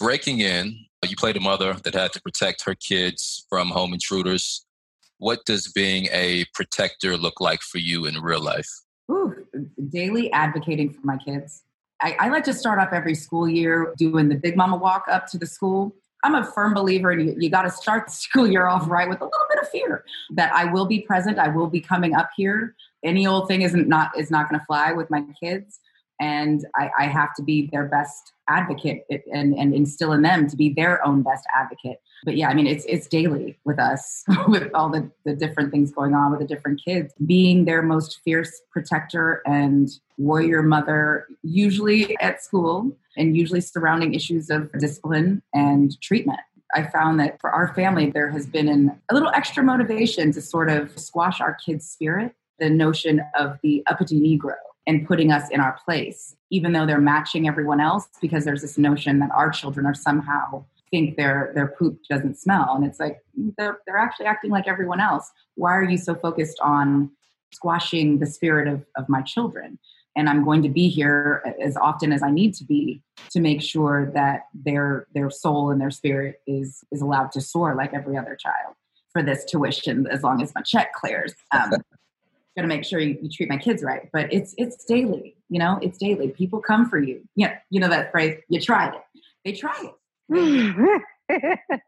breaking 0.00 0.40
in, 0.40 0.76
you 1.06 1.14
played 1.14 1.36
a 1.36 1.40
mother 1.40 1.74
that 1.84 1.94
had 1.94 2.12
to 2.14 2.22
protect 2.22 2.64
her 2.64 2.74
kids 2.74 3.46
from 3.48 3.68
home 3.68 3.92
intruders 3.92 4.66
what 5.18 5.44
does 5.44 5.68
being 5.68 6.08
a 6.12 6.44
protector 6.54 7.16
look 7.16 7.40
like 7.40 7.60
for 7.60 7.78
you 7.78 8.06
in 8.06 8.20
real 8.20 8.42
life? 8.42 8.68
Ooh, 9.10 9.34
daily 9.88 10.32
advocating 10.32 10.92
for 10.92 11.00
my 11.04 11.16
kids. 11.16 11.62
I, 12.00 12.16
I, 12.20 12.28
like 12.28 12.44
to 12.44 12.52
start 12.52 12.78
off 12.78 12.92
every 12.92 13.14
school 13.14 13.48
year 13.48 13.92
doing 13.96 14.28
the 14.28 14.36
Big 14.36 14.56
Mama 14.56 14.76
walk 14.76 15.06
up 15.10 15.26
to 15.28 15.38
the 15.38 15.46
school. 15.46 15.96
I'm 16.22 16.34
a 16.34 16.44
firm 16.44 16.74
believer, 16.74 17.10
and 17.10 17.28
you, 17.28 17.36
you 17.38 17.50
got 17.50 17.62
to 17.62 17.70
start 17.70 18.06
the 18.06 18.12
school 18.26 18.46
year 18.46 18.66
off 18.66 18.88
right 18.88 19.08
with 19.08 19.20
a 19.20 19.24
little 19.24 19.46
bit 19.48 19.58
of 19.60 19.68
fear 19.68 20.04
that 20.34 20.52
I 20.52 20.64
will 20.66 20.86
be 20.86 21.00
present. 21.00 21.38
I 21.38 21.48
will 21.48 21.66
be 21.66 21.80
coming 21.80 22.14
up 22.14 22.30
here. 22.36 22.74
Any 23.04 23.26
old 23.26 23.48
thing 23.48 23.62
isn't 23.62 23.88
not 23.88 24.16
is 24.16 24.30
not 24.30 24.48
going 24.48 24.60
to 24.60 24.66
fly 24.66 24.92
with 24.92 25.10
my 25.10 25.24
kids, 25.40 25.80
and 26.20 26.66
I, 26.74 26.90
I 26.98 27.04
have 27.06 27.34
to 27.36 27.42
be 27.42 27.68
their 27.70 27.84
best 27.84 28.32
advocate 28.48 29.04
and, 29.32 29.54
and 29.54 29.74
instill 29.74 30.12
in 30.12 30.22
them 30.22 30.48
to 30.48 30.56
be 30.56 30.72
their 30.72 31.04
own 31.06 31.22
best 31.22 31.44
advocate. 31.54 32.00
But 32.24 32.36
yeah, 32.36 32.48
I 32.48 32.54
mean, 32.54 32.66
it's 32.66 32.84
it's 32.86 33.06
daily 33.06 33.58
with 33.64 33.78
us, 33.78 34.24
with 34.48 34.70
all 34.74 34.90
the, 34.90 35.10
the 35.24 35.34
different 35.34 35.70
things 35.70 35.92
going 35.92 36.14
on 36.14 36.30
with 36.30 36.40
the 36.40 36.46
different 36.46 36.82
kids. 36.84 37.14
Being 37.24 37.64
their 37.64 37.82
most 37.82 38.20
fierce 38.24 38.60
protector 38.72 39.42
and 39.46 39.88
warrior 40.16 40.62
mother, 40.62 41.26
usually 41.42 42.18
at 42.20 42.42
school 42.42 42.90
and 43.16 43.36
usually 43.36 43.60
surrounding 43.60 44.14
issues 44.14 44.50
of 44.50 44.70
discipline 44.78 45.42
and 45.54 46.00
treatment. 46.00 46.40
I 46.74 46.82
found 46.84 47.18
that 47.20 47.40
for 47.40 47.50
our 47.50 47.72
family, 47.74 48.10
there 48.10 48.30
has 48.30 48.46
been 48.46 48.68
an, 48.68 49.00
a 49.10 49.14
little 49.14 49.30
extra 49.30 49.62
motivation 49.62 50.32
to 50.32 50.42
sort 50.42 50.70
of 50.70 50.96
squash 50.98 51.40
our 51.40 51.54
kids' 51.54 51.88
spirit, 51.88 52.34
the 52.58 52.68
notion 52.68 53.22
of 53.38 53.58
the 53.62 53.82
uppity 53.86 54.20
Negro 54.20 54.54
and 54.88 55.06
putting 55.06 55.30
us 55.30 55.48
in 55.50 55.60
our 55.60 55.78
place, 55.84 56.34
even 56.50 56.72
though 56.72 56.86
they're 56.86 57.00
matching 57.00 57.46
everyone 57.46 57.78
else, 57.78 58.08
because 58.20 58.44
there's 58.44 58.62
this 58.62 58.78
notion 58.78 59.20
that 59.20 59.30
our 59.30 59.50
children 59.50 59.86
are 59.86 59.94
somehow 59.94 60.64
think 60.90 61.16
their 61.16 61.52
their 61.54 61.68
poop 61.68 62.00
doesn't 62.08 62.38
smell, 62.38 62.74
and 62.74 62.84
it's 62.84 62.98
like 62.98 63.18
they're 63.56 63.78
they're 63.86 63.98
actually 63.98 64.26
acting 64.26 64.50
like 64.50 64.66
everyone 64.66 65.00
else. 65.00 65.30
Why 65.54 65.76
are 65.76 65.84
you 65.84 65.98
so 65.98 66.14
focused 66.14 66.58
on 66.60 67.10
squashing 67.52 68.18
the 68.18 68.26
spirit 68.26 68.68
of 68.68 68.84
of 68.96 69.08
my 69.08 69.22
children? 69.22 69.78
And 70.16 70.28
I'm 70.28 70.44
going 70.44 70.62
to 70.62 70.68
be 70.68 70.88
here 70.88 71.54
as 71.62 71.76
often 71.76 72.12
as 72.12 72.22
I 72.24 72.30
need 72.30 72.54
to 72.54 72.64
be 72.64 73.02
to 73.30 73.40
make 73.40 73.62
sure 73.62 74.10
that 74.14 74.46
their 74.54 75.06
their 75.14 75.30
soul 75.30 75.70
and 75.70 75.80
their 75.80 75.90
spirit 75.90 76.40
is 76.46 76.82
is 76.90 77.00
allowed 77.00 77.32
to 77.32 77.40
soar 77.40 77.74
like 77.74 77.94
every 77.94 78.16
other 78.16 78.36
child 78.36 78.74
for 79.12 79.22
this 79.22 79.44
tuition 79.44 80.06
as 80.10 80.22
long 80.22 80.42
as 80.42 80.54
my 80.54 80.62
check 80.62 80.92
clears. 80.94 81.34
Um, 81.52 81.72
got 82.58 82.62
to 82.62 82.68
make 82.68 82.84
sure 82.84 82.98
you, 82.98 83.16
you, 83.22 83.28
treat 83.28 83.48
my 83.48 83.56
kids 83.56 83.84
right. 83.84 84.08
But 84.12 84.32
it's 84.32 84.54
it's 84.58 84.84
daily, 84.84 85.36
you 85.48 85.60
know, 85.60 85.78
it's 85.80 85.96
daily. 85.96 86.28
People 86.28 86.60
come 86.60 86.90
for 86.90 86.98
you. 86.98 87.22
Yeah, 87.36 87.56
you 87.70 87.78
know 87.78 87.88
that 87.88 88.10
phrase. 88.10 88.40
You 88.48 88.60
tried 88.60 88.94
it. 88.94 89.02
They 89.44 89.52
try 89.52 89.90
it. 90.28 91.02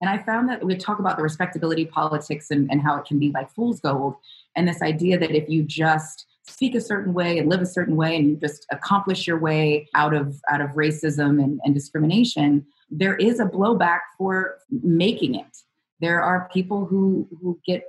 and 0.00 0.10
I 0.10 0.18
found 0.18 0.48
that 0.48 0.64
we 0.64 0.76
talk 0.76 0.98
about 0.98 1.18
the 1.18 1.22
respectability 1.22 1.84
politics 1.84 2.50
and, 2.50 2.70
and 2.70 2.80
how 2.80 2.96
it 2.96 3.04
can 3.04 3.18
be 3.18 3.30
like 3.32 3.50
fool's 3.50 3.80
gold, 3.80 4.14
and 4.56 4.66
this 4.66 4.80
idea 4.80 5.18
that 5.18 5.30
if 5.30 5.48
you 5.48 5.62
just 5.62 6.26
speak 6.46 6.74
a 6.74 6.80
certain 6.80 7.12
way 7.12 7.38
and 7.38 7.50
live 7.50 7.60
a 7.60 7.66
certain 7.66 7.96
way 7.96 8.16
and 8.16 8.26
you 8.28 8.36
just 8.36 8.66
accomplish 8.70 9.26
your 9.26 9.38
way 9.38 9.88
out 9.94 10.14
of 10.14 10.40
out 10.50 10.62
of 10.62 10.70
racism 10.70 11.42
and, 11.42 11.58
and 11.64 11.72
discrimination 11.72 12.66
there 12.90 13.16
is 13.16 13.40
a 13.40 13.46
blowback 13.46 14.00
for 14.18 14.58
making 14.82 15.34
it 15.34 15.56
there 16.00 16.20
are 16.20 16.46
people 16.52 16.84
who 16.84 17.26
who 17.40 17.58
get 17.66 17.84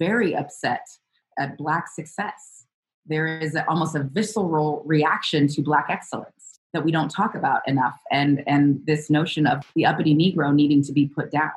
very 0.00 0.34
upset 0.34 0.84
at 1.40 1.58
black 1.58 1.88
success. 1.88 2.66
There 3.06 3.40
is 3.40 3.56
a, 3.56 3.68
almost 3.68 3.96
a 3.96 4.04
visceral 4.04 4.82
reaction 4.84 5.48
to 5.48 5.62
black 5.62 5.86
excellence 5.88 6.60
that 6.72 6.84
we 6.84 6.92
don't 6.92 7.08
talk 7.08 7.34
about 7.34 7.66
enough 7.66 7.98
and 8.12 8.44
and 8.46 8.80
this 8.86 9.10
notion 9.10 9.46
of 9.46 9.64
the 9.74 9.86
uppity 9.86 10.14
negro 10.14 10.54
needing 10.54 10.82
to 10.84 10.92
be 10.92 11.06
put 11.06 11.30
down. 11.32 11.50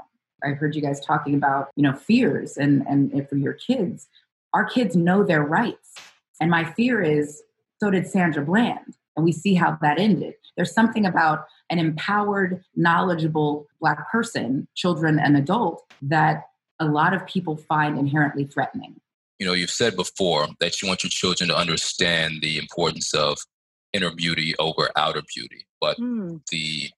I 0.44 0.50
heard 0.50 0.76
you 0.76 0.82
guys 0.82 1.00
talking 1.06 1.36
about 1.36 1.70
you 1.76 1.84
know 1.84 1.94
fears 1.94 2.58
and 2.58 2.82
and 2.88 3.30
for 3.30 3.36
your 3.36 3.54
kids 3.54 4.08
our 4.54 4.66
kids 4.66 4.96
know 4.96 5.24
their 5.24 5.44
rights. 5.44 5.96
And 6.40 6.50
my 6.50 6.64
fear 6.64 7.02
is 7.02 7.42
so 7.80 7.90
did 7.90 8.08
sandra 8.08 8.44
bland 8.44 8.96
and 9.16 9.26
we 9.26 9.32
see 9.32 9.56
how 9.56 9.78
that 9.82 10.00
ended. 10.00 10.36
There's 10.56 10.74
something 10.74 11.06
about 11.06 11.46
an 11.70 11.80
empowered 11.80 12.64
knowledgeable 12.76 13.68
black 13.80 14.12
person 14.12 14.68
children 14.76 15.20
and 15.20 15.36
adult 15.36 15.84
that 16.04 16.44
a 16.80 16.86
lot 16.86 17.14
of 17.14 17.26
people 17.26 17.58
find 17.58 17.98
inherently 17.98 18.46
threatening 18.46 19.00
you 19.44 19.50
know, 19.50 19.56
you've 19.56 19.70
said 19.70 19.98
before 19.98 20.48
that 20.62 20.82
you 20.82 20.88
want 20.88 21.04
your 21.04 21.10
children 21.10 21.50
to 21.50 21.58
understand 21.58 22.36
the 22.42 22.58
importance 22.58 23.14
of 23.14 23.38
inner 23.92 24.10
beauty 24.16 24.56
over 24.58 24.90
outer 24.96 25.22
beauty. 25.36 25.66
But 25.82 25.98
mm. 25.98 26.40
the 26.50 26.90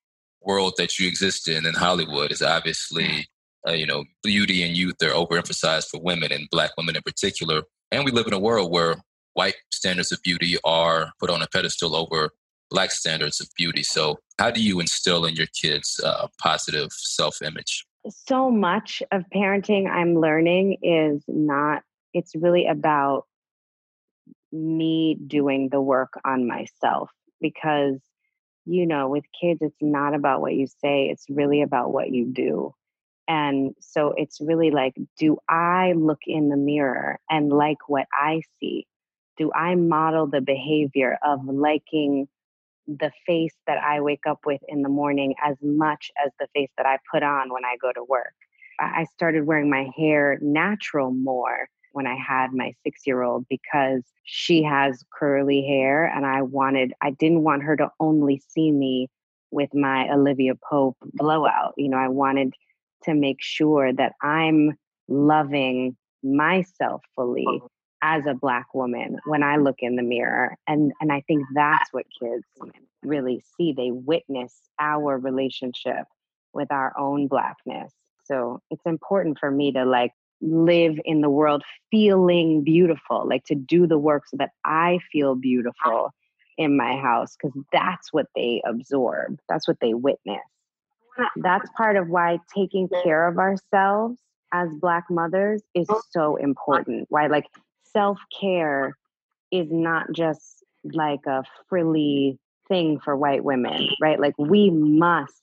world 0.44 0.76
that 0.78 1.00
you 1.00 1.08
exist 1.08 1.48
in 1.48 1.66
in 1.66 1.74
Hollywood 1.74 2.32
is 2.32 2.44
obviously, 2.44 3.28
uh, 3.68 3.72
you 3.72 3.88
know, 3.88 4.04
beauty 4.22 4.62
and 4.62 4.78
youth 4.78 5.02
are 5.02 5.08
overemphasized 5.08 5.90
for 5.90 6.00
women 6.00 6.32
and 6.32 6.48
black 6.52 6.70
women 6.78 6.96
in 6.96 7.02
particular. 7.02 7.64
And 7.92 8.06
we 8.06 8.12
live 8.12 8.28
in 8.28 8.34
a 8.34 8.40
world 8.40 8.72
where 8.72 8.98
white 9.34 9.56
standards 9.74 10.12
of 10.12 10.22
beauty 10.22 10.56
are 10.64 11.14
put 11.20 11.32
on 11.32 11.42
a 11.42 11.48
pedestal 11.48 11.96
over 11.96 12.30
black 12.70 12.92
standards 12.92 13.42
of 13.42 13.48
beauty. 13.58 13.82
So, 13.82 14.20
how 14.38 14.52
do 14.52 14.62
you 14.62 14.80
instill 14.80 15.26
in 15.26 15.34
your 15.34 15.48
kids 15.60 16.00
uh, 16.06 16.28
positive 16.40 16.90
self 16.92 17.42
image? 17.42 17.88
So 18.08 18.52
much 18.52 19.02
of 19.12 19.24
parenting 19.34 19.90
I'm 19.90 20.14
learning 20.14 20.78
is 20.84 21.24
not 21.28 21.82
it's 22.16 22.34
really 22.34 22.66
about 22.66 23.26
me 24.54 25.18
doing 25.28 25.68
the 25.70 25.82
work 25.82 26.14
on 26.24 26.48
myself 26.48 27.12
because 27.42 28.00
you 28.66 28.88
know 28.88 29.10
with 29.10 29.26
kids 29.40 29.60
it's 29.62 29.76
not 29.82 30.16
about 30.16 30.40
what 30.40 30.54
you 30.54 30.66
say 30.66 31.10
it's 31.10 31.26
really 31.30 31.62
about 31.62 31.94
what 31.94 32.10
you 32.10 32.26
do. 32.26 32.74
And 33.28 33.74
so 33.80 34.14
it's 34.16 34.40
really 34.40 34.72
like 34.72 34.94
do 35.18 35.38
i 35.50 35.94
look 35.94 36.22
in 36.26 36.50
the 36.50 36.58
mirror 36.58 37.20
and 37.30 37.52
like 37.52 37.78
what 37.88 38.08
i 38.14 38.42
see? 38.60 38.88
Do 39.38 39.52
i 39.54 39.76
model 39.76 40.26
the 40.28 40.42
behavior 40.42 41.18
of 41.22 41.42
liking 41.46 42.28
the 42.88 43.12
face 43.26 43.56
that 43.68 43.80
i 43.84 44.00
wake 44.00 44.26
up 44.26 44.40
with 44.46 44.62
in 44.70 44.84
the 44.84 44.90
morning 44.90 45.36
as 45.44 45.58
much 45.62 46.12
as 46.24 46.32
the 46.40 46.48
face 46.56 46.70
that 46.78 46.86
i 46.86 46.98
put 47.12 47.24
on 47.24 47.52
when 47.52 47.66
i 47.66 47.76
go 47.82 47.92
to 47.92 48.04
work? 48.04 48.34
I 48.80 49.06
started 49.06 49.46
wearing 49.46 49.70
my 49.70 49.90
hair 49.98 50.38
natural 50.42 51.12
more 51.12 51.68
when 51.96 52.08
I 52.08 52.16
had 52.16 52.52
my 52.52 52.74
six 52.84 53.08
year 53.08 53.24
old 53.24 53.46
because 53.50 54.04
she 54.26 54.62
has 54.64 55.02
curly 55.18 55.66
hair 55.66 56.06
and 56.06 56.26
I 56.26 56.42
wanted, 56.42 56.92
I 57.02 57.12
didn't 57.12 57.44
want 57.44 57.64
her 57.64 57.78
to 57.78 57.90
only 58.02 58.44
see 58.50 58.70
me 58.70 59.08
with 59.52 59.74
my 59.74 60.10
Olivia 60.12 60.56
Pope 60.70 60.98
blowout. 61.14 61.74
You 61.78 61.88
know, 61.88 61.98
I 61.98 62.10
wanted 62.10 62.54
to 63.04 63.14
make 63.14 63.38
sure 63.40 63.94
that 63.94 64.12
I'm 64.22 64.74
loving 65.08 65.96
myself 66.22 67.02
fully 67.16 67.48
as 68.02 68.26
a 68.26 68.34
black 68.34 68.74
woman 68.74 69.18
when 69.26 69.42
I 69.42 69.56
mm-hmm. 69.56 69.64
look 69.64 69.78
in 69.80 69.96
the 69.96 70.04
mirror. 70.04 70.58
And 70.68 70.92
and 71.00 71.14
I 71.14 71.22
think 71.22 71.46
that's 71.54 71.94
what 71.94 72.06
kids 72.22 72.44
really 73.04 73.42
see. 73.56 73.72
They 73.72 73.92
witness 73.92 74.54
our 74.80 75.18
relationship 75.18 76.06
with 76.52 76.72
our 76.74 76.94
own 77.00 77.28
blackness. 77.28 77.94
So 78.26 78.60
it's 78.70 78.86
important 78.86 79.40
for 79.40 79.50
me 79.50 79.72
to 79.72 79.86
like 79.86 80.12
live 80.42 81.00
in 81.06 81.22
the 81.22 81.30
world 81.30 81.64
feeling 81.92 82.64
beautiful, 82.64 83.28
like 83.28 83.44
to 83.46 83.56
do 83.56 83.88
the 83.88 83.98
work 83.98 84.28
so 84.28 84.38
that 84.38 84.52
I 84.64 85.00
feel 85.12 85.32
ah. 85.32 85.36
beautiful 85.36 86.12
in 86.58 86.78
my 86.78 86.96
house, 86.96 87.36
because 87.36 87.58
that's 87.72 88.14
what 88.14 88.28
they 88.36 88.62
absorb, 88.66 89.40
that's 89.50 89.68
what 89.68 89.78
they 89.82 89.94
witness. 89.94 90.42
That's 91.38 91.70
part 91.78 91.96
of 91.96 92.10
why 92.10 92.40
taking 92.54 92.90
care 93.04 93.28
of 93.28 93.38
ourselves 93.38 94.20
as 94.52 94.70
Black 94.82 95.06
mothers 95.10 95.62
is 95.74 95.88
oh. 95.90 96.02
so 96.12 96.36
important. 96.36 97.08
Why, 97.10 97.28
like, 97.28 97.46
self 97.94 98.18
care 98.38 98.98
is 99.52 99.68
not 99.72 100.12
just 100.12 100.64
like 100.84 101.26
a 101.26 101.44
frilly 101.70 102.38
thing 102.68 103.00
for 103.00 103.16
white 103.16 103.44
women, 103.44 103.90
right? 104.02 104.20
Like, 104.20 104.38
we 104.38 104.70
must 104.70 105.42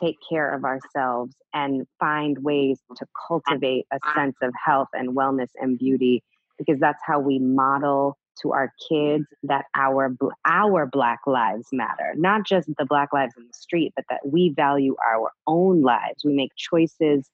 take 0.00 0.16
care 0.28 0.54
of 0.54 0.64
ourselves 0.64 1.34
and 1.54 1.86
find 1.98 2.38
ways 2.42 2.80
to 2.96 3.06
cultivate 3.28 3.86
a 3.92 3.98
sense 4.14 4.36
of 4.42 4.52
health 4.64 4.88
and 4.92 5.16
wellness 5.16 5.50
and 5.56 5.78
beauty 5.78 6.22
because 6.58 6.78
that's 6.80 7.00
how 7.06 7.18
we 7.20 7.38
model 7.38 8.16
to 8.40 8.52
our 8.52 8.72
kids 8.88 9.26
that 9.42 9.66
our 9.74 10.16
our 10.46 10.86
black 10.86 11.20
lives 11.26 11.68
matter 11.70 12.14
not 12.16 12.46
just 12.46 12.68
the 12.78 12.86
black 12.86 13.12
lives 13.12 13.34
in 13.36 13.46
the 13.46 13.52
street 13.52 13.92
but 13.94 14.04
that 14.08 14.20
we 14.24 14.52
value 14.56 14.96
our 15.06 15.30
own 15.46 15.82
lives. 15.82 16.24
We 16.24 16.32
make 16.34 16.52
choices 16.56 17.30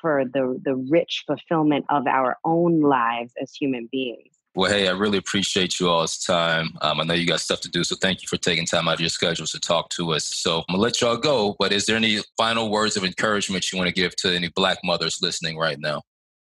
for 0.00 0.24
the 0.24 0.60
the 0.62 0.76
rich 0.76 1.24
fulfillment 1.26 1.86
of 1.88 2.06
our 2.06 2.36
own 2.44 2.80
lives 2.80 3.32
as 3.40 3.52
human 3.54 3.88
beings 3.90 4.33
well, 4.54 4.70
hey, 4.70 4.88
I 4.88 4.92
really 4.92 5.18
appreciate 5.18 5.80
you 5.80 5.88
all's 5.88 6.18
time. 6.18 6.76
Um, 6.80 7.00
I 7.00 7.04
know 7.04 7.14
you 7.14 7.26
got 7.26 7.40
stuff 7.40 7.60
to 7.62 7.68
do, 7.68 7.82
so 7.82 7.96
thank 7.96 8.22
you 8.22 8.28
for 8.28 8.36
taking 8.36 8.66
time 8.66 8.86
out 8.86 8.94
of 8.94 9.00
your 9.00 9.08
schedules 9.08 9.50
to 9.52 9.60
talk 9.60 9.90
to 9.90 10.12
us. 10.12 10.24
So 10.24 10.58
I'm 10.58 10.64
gonna 10.74 10.82
let 10.82 11.00
y'all 11.00 11.16
go, 11.16 11.56
but 11.58 11.72
is 11.72 11.86
there 11.86 11.96
any 11.96 12.20
final 12.36 12.70
words 12.70 12.96
of 12.96 13.04
encouragement 13.04 13.70
you 13.72 13.78
want 13.78 13.88
to 13.88 13.94
give 13.94 14.14
to 14.16 14.34
any 14.34 14.48
Black 14.48 14.78
mothers 14.84 15.18
listening 15.20 15.58
right 15.58 15.78
now? 15.78 16.02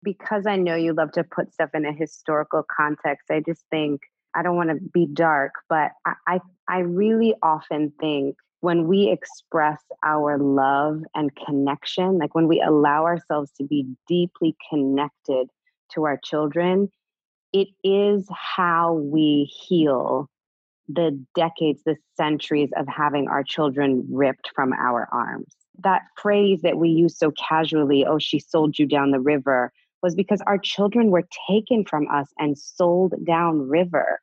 Because 0.04 0.46
I 0.46 0.56
know 0.56 0.76
you 0.76 0.94
love 0.94 1.12
to 1.14 1.24
put 1.24 1.52
stuff 1.52 1.72
in 1.74 1.86
a 1.86 1.92
historical 1.92 2.64
context, 2.76 3.32
I 3.32 3.42
just 3.46 3.64
think 3.72 4.02
I 4.36 4.44
don't 4.44 4.56
want 4.56 4.70
to 4.70 4.76
be 4.76 5.08
dark, 5.08 5.54
but 5.70 5.92
I, 6.06 6.14
I, 6.28 6.40
I 6.68 6.80
really 6.80 7.34
often 7.42 7.92
think 8.00 8.36
when 8.60 8.88
we 8.88 9.10
express 9.10 9.80
our 10.04 10.38
love 10.38 11.02
and 11.16 11.32
connection, 11.46 12.18
like 12.18 12.36
when 12.36 12.48
we 12.48 12.62
allow 12.62 13.06
ourselves 13.06 13.52
to 13.58 13.64
be 13.64 13.88
deeply 14.08 14.56
connected 14.70 15.48
to 15.94 16.04
our 16.04 16.18
children, 16.24 16.90
it 17.56 17.70
is 17.86 18.28
how 18.32 18.96
we 18.96 19.50
heal 19.50 20.30
the 20.90 21.18
decades, 21.36 21.82
the 21.86 21.96
centuries 22.18 22.70
of 22.76 22.86
having 22.86 23.30
our 23.30 23.44
children 23.44 24.06
ripped 24.12 24.52
from 24.54 24.74
our 24.74 25.08
arms. 25.14 25.56
That 25.80 26.02
phrase 26.22 26.64
that 26.64 26.78
we 26.78 26.90
use 26.90 27.18
so 27.18 27.32
casually, 27.32 28.06
oh, 28.06 28.20
she 28.20 28.40
sold 28.40 28.78
you 28.78 28.86
down 28.86 29.12
the 29.12 29.22
river, 29.22 29.72
was 30.04 30.16
because 30.16 30.42
our 30.46 30.58
children 30.58 31.12
were 31.12 31.24
taken 31.50 31.86
from 31.86 32.10
us 32.10 32.28
and 32.38 32.58
sold 32.58 33.14
down 33.26 33.70
river. 33.70 34.20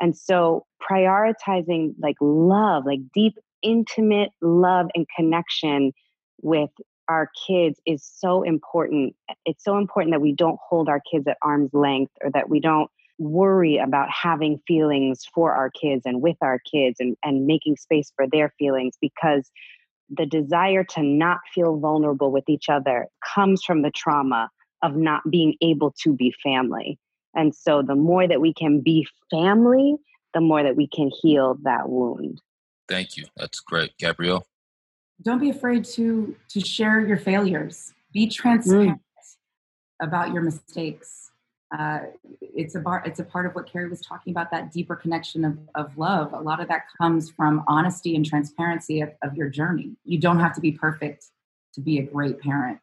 And 0.00 0.16
so 0.16 0.64
prioritizing 0.80 1.94
like 1.98 2.16
love, 2.20 2.86
like 2.86 3.00
deep, 3.12 3.34
intimate 3.60 4.30
love 4.40 4.86
and 4.94 5.04
connection 5.16 5.90
with 6.42 6.70
our 7.08 7.30
kids 7.46 7.80
is 7.86 8.02
so 8.02 8.42
important. 8.42 9.14
It's 9.46 9.64
so 9.64 9.78
important 9.78 10.12
that 10.12 10.20
we 10.20 10.32
don't 10.32 10.58
hold 10.68 10.88
our 10.88 11.00
kids 11.10 11.26
at 11.26 11.38
arm's 11.42 11.72
length 11.72 12.12
or 12.22 12.30
that 12.32 12.48
we 12.48 12.60
don't 12.60 12.90
worry 13.18 13.78
about 13.78 14.08
having 14.10 14.60
feelings 14.66 15.24
for 15.34 15.52
our 15.52 15.70
kids 15.70 16.02
and 16.04 16.22
with 16.22 16.36
our 16.40 16.60
kids 16.70 16.96
and, 17.00 17.16
and 17.24 17.46
making 17.46 17.76
space 17.76 18.12
for 18.14 18.26
their 18.30 18.52
feelings 18.58 18.94
because 19.00 19.50
the 20.10 20.26
desire 20.26 20.84
to 20.84 21.02
not 21.02 21.38
feel 21.54 21.78
vulnerable 21.78 22.30
with 22.30 22.48
each 22.48 22.68
other 22.68 23.06
comes 23.34 23.62
from 23.62 23.82
the 23.82 23.90
trauma 23.90 24.48
of 24.82 24.96
not 24.96 25.22
being 25.28 25.54
able 25.60 25.92
to 26.02 26.14
be 26.14 26.32
family. 26.42 26.98
And 27.34 27.54
so 27.54 27.82
the 27.82 27.94
more 27.94 28.26
that 28.26 28.40
we 28.40 28.54
can 28.54 28.80
be 28.80 29.06
family, 29.30 29.96
the 30.34 30.40
more 30.40 30.62
that 30.62 30.76
we 30.76 30.86
can 30.86 31.10
heal 31.22 31.58
that 31.62 31.88
wound. 31.88 32.40
Thank 32.88 33.16
you. 33.16 33.24
That's 33.36 33.60
great. 33.60 33.96
Gabrielle? 33.98 34.46
Don't 35.22 35.40
be 35.40 35.50
afraid 35.50 35.84
to 35.96 36.36
to 36.48 36.60
share 36.60 37.00
your 37.00 37.16
failures 37.16 37.92
be 38.12 38.26
transparent 38.26 38.98
mm. 38.98 40.06
about 40.06 40.32
your 40.32 40.42
mistakes 40.42 41.28
uh, 41.76 41.98
it's 42.40 42.74
a 42.74 42.80
bar, 42.80 43.02
it's 43.04 43.20
a 43.20 43.24
part 43.24 43.44
of 43.44 43.54
what 43.54 43.70
Kerry 43.70 43.88
was 43.88 44.00
talking 44.00 44.30
about 44.30 44.50
that 44.50 44.72
deeper 44.72 44.96
connection 44.96 45.44
of, 45.44 45.58
of 45.74 45.98
love. 45.98 46.32
A 46.32 46.40
lot 46.40 46.60
of 46.60 46.68
that 46.68 46.84
comes 46.96 47.30
from 47.30 47.62
honesty 47.68 48.16
and 48.16 48.24
transparency 48.24 49.02
of, 49.02 49.10
of 49.22 49.34
your 49.36 49.50
journey. 49.50 49.92
You 50.04 50.18
don't 50.18 50.40
have 50.40 50.54
to 50.54 50.60
be 50.62 50.72
perfect 50.72 51.26
to 51.74 51.80
be 51.82 51.98
a 51.98 52.02
great 52.02 52.40
parent. 52.40 52.78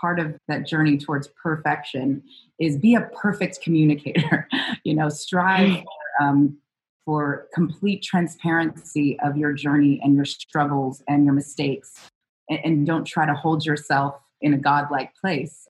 Part 0.00 0.20
of 0.20 0.38
that 0.46 0.66
journey 0.68 0.98
towards 0.98 1.28
perfection 1.42 2.22
is 2.60 2.76
be 2.76 2.94
a 2.94 3.10
perfect 3.20 3.60
communicator. 3.60 4.46
you 4.84 4.94
know, 4.94 5.08
strive 5.08 5.70
mm. 5.70 5.82
for 5.82 6.24
um, 6.24 6.58
for 7.08 7.48
complete 7.54 8.02
transparency 8.02 9.18
of 9.20 9.34
your 9.34 9.54
journey 9.54 9.98
and 10.04 10.14
your 10.14 10.26
struggles 10.26 11.02
and 11.08 11.24
your 11.24 11.32
mistakes. 11.32 11.94
and, 12.50 12.60
and 12.62 12.86
don't 12.86 13.06
try 13.06 13.24
to 13.24 13.32
hold 13.32 13.64
yourself 13.64 14.20
in 14.42 14.52
a 14.52 14.58
godlike 14.58 15.14
place. 15.18 15.66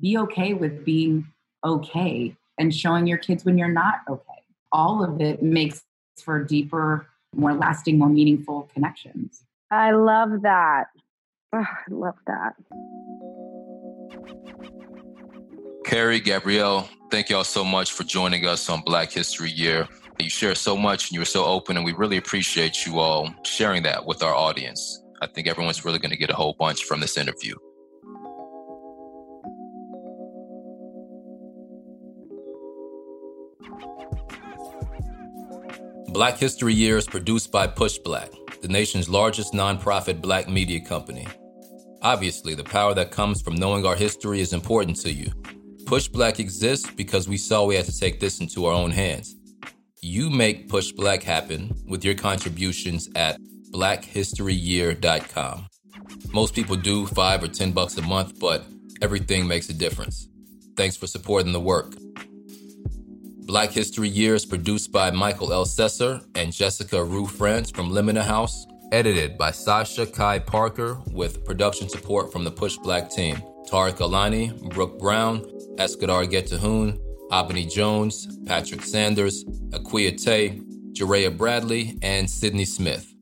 Be 0.00 0.16
okay 0.16 0.54
with 0.54 0.86
being 0.86 1.26
okay 1.62 2.34
and 2.58 2.74
showing 2.74 3.06
your 3.06 3.18
kids 3.18 3.44
when 3.44 3.58
you're 3.58 3.68
not 3.68 3.96
okay. 4.08 4.40
All 4.72 5.04
of 5.04 5.20
it 5.20 5.42
makes 5.42 5.82
for 6.24 6.42
deeper, 6.42 7.06
more 7.36 7.52
lasting, 7.52 7.98
more 7.98 8.08
meaningful 8.08 8.70
connections. 8.72 9.44
I 9.70 9.90
love 9.90 10.40
that. 10.40 10.86
Oh, 11.52 11.58
I 11.58 11.90
love 11.90 12.16
that. 12.26 12.54
Kerry, 15.84 16.18
Gabrielle, 16.18 16.88
thank 17.10 17.28
y'all 17.28 17.44
so 17.44 17.62
much 17.62 17.92
for 17.92 18.04
joining 18.04 18.46
us 18.46 18.70
on 18.70 18.80
Black 18.80 19.12
History 19.12 19.50
Year. 19.50 19.86
You 20.20 20.28
share 20.28 20.56
so 20.56 20.76
much 20.76 21.08
and 21.08 21.12
you 21.14 21.20
were 21.20 21.24
so 21.24 21.44
open, 21.44 21.76
and 21.76 21.86
we 21.86 21.92
really 21.92 22.16
appreciate 22.16 22.84
you 22.84 22.98
all 22.98 23.32
sharing 23.44 23.84
that 23.84 24.04
with 24.04 24.22
our 24.22 24.34
audience. 24.34 25.02
I 25.22 25.28
think 25.28 25.46
everyone's 25.46 25.84
really 25.84 26.00
going 26.00 26.10
to 26.10 26.16
get 26.16 26.30
a 26.30 26.34
whole 26.34 26.54
bunch 26.58 26.84
from 26.84 27.00
this 27.00 27.16
interview. 27.16 27.54
Black 36.08 36.36
History 36.36 36.74
Year 36.74 36.96
is 36.96 37.06
produced 37.06 37.52
by 37.52 37.68
PushBlack, 37.68 38.60
the 38.60 38.68
nation's 38.68 39.08
largest 39.08 39.52
nonprofit 39.52 40.20
black 40.20 40.48
media 40.48 40.80
company. 40.80 41.28
Obviously, 42.02 42.56
the 42.56 42.64
power 42.64 42.92
that 42.94 43.12
comes 43.12 43.40
from 43.40 43.54
knowing 43.54 43.86
our 43.86 43.94
history 43.94 44.40
is 44.40 44.52
important 44.52 44.96
to 45.02 45.12
you. 45.12 45.30
PushBlack 45.84 46.40
exists 46.40 46.90
because 46.90 47.28
we 47.28 47.36
saw 47.36 47.64
we 47.64 47.76
had 47.76 47.84
to 47.84 47.96
take 47.96 48.18
this 48.18 48.40
into 48.40 48.66
our 48.66 48.74
own 48.74 48.90
hands. 48.90 49.37
You 50.00 50.30
make 50.30 50.68
PushBlack 50.68 51.24
happen 51.24 51.74
with 51.88 52.04
your 52.04 52.14
contributions 52.14 53.08
at 53.16 53.40
blackhistoryyear.com. 53.72 55.66
Most 56.32 56.54
people 56.54 56.76
do 56.76 57.06
5 57.06 57.42
or 57.42 57.48
10 57.48 57.72
bucks 57.72 57.96
a 57.98 58.02
month, 58.02 58.38
but 58.38 58.64
everything 59.02 59.48
makes 59.48 59.68
a 59.68 59.74
difference. 59.74 60.28
Thanks 60.76 60.96
for 60.96 61.08
supporting 61.08 61.52
the 61.52 61.60
work. 61.60 61.94
Black 63.46 63.70
History 63.70 64.08
Year 64.08 64.36
is 64.36 64.46
produced 64.46 64.92
by 64.92 65.10
Mikel 65.10 65.48
Ellcessor 65.48 66.24
and 66.36 66.52
Jessica 66.52 67.02
Rugh 67.02 67.28
Frantz 67.28 67.70
from 67.72 67.90
Limina 67.90 68.22
House. 68.22 68.66
Edited 68.92 69.36
by 69.36 69.50
Sasha 69.50 70.06
Kai 70.06 70.38
Parker 70.38 71.02
with 71.12 71.44
production 71.44 71.88
support 71.88 72.32
from 72.32 72.44
the 72.44 72.52
PushBlack 72.52 73.12
team. 73.12 73.42
Tareq 73.68 74.00
Alani, 74.00 74.52
Brooke 74.70 74.98
Brown, 74.98 75.40
Eskedar 75.76 76.30
Getahun, 76.30 76.98
Abeni 77.30 77.70
Jones, 77.70 78.38
Patrick 78.46 78.82
Sanders, 78.82 79.44
Akua 79.70 80.16
Tay, 80.22 80.60
Jareyah 80.92 81.36
Bradley, 81.36 81.98
and 82.02 82.28
Cydney 82.28 82.64
Smith. 82.64 83.14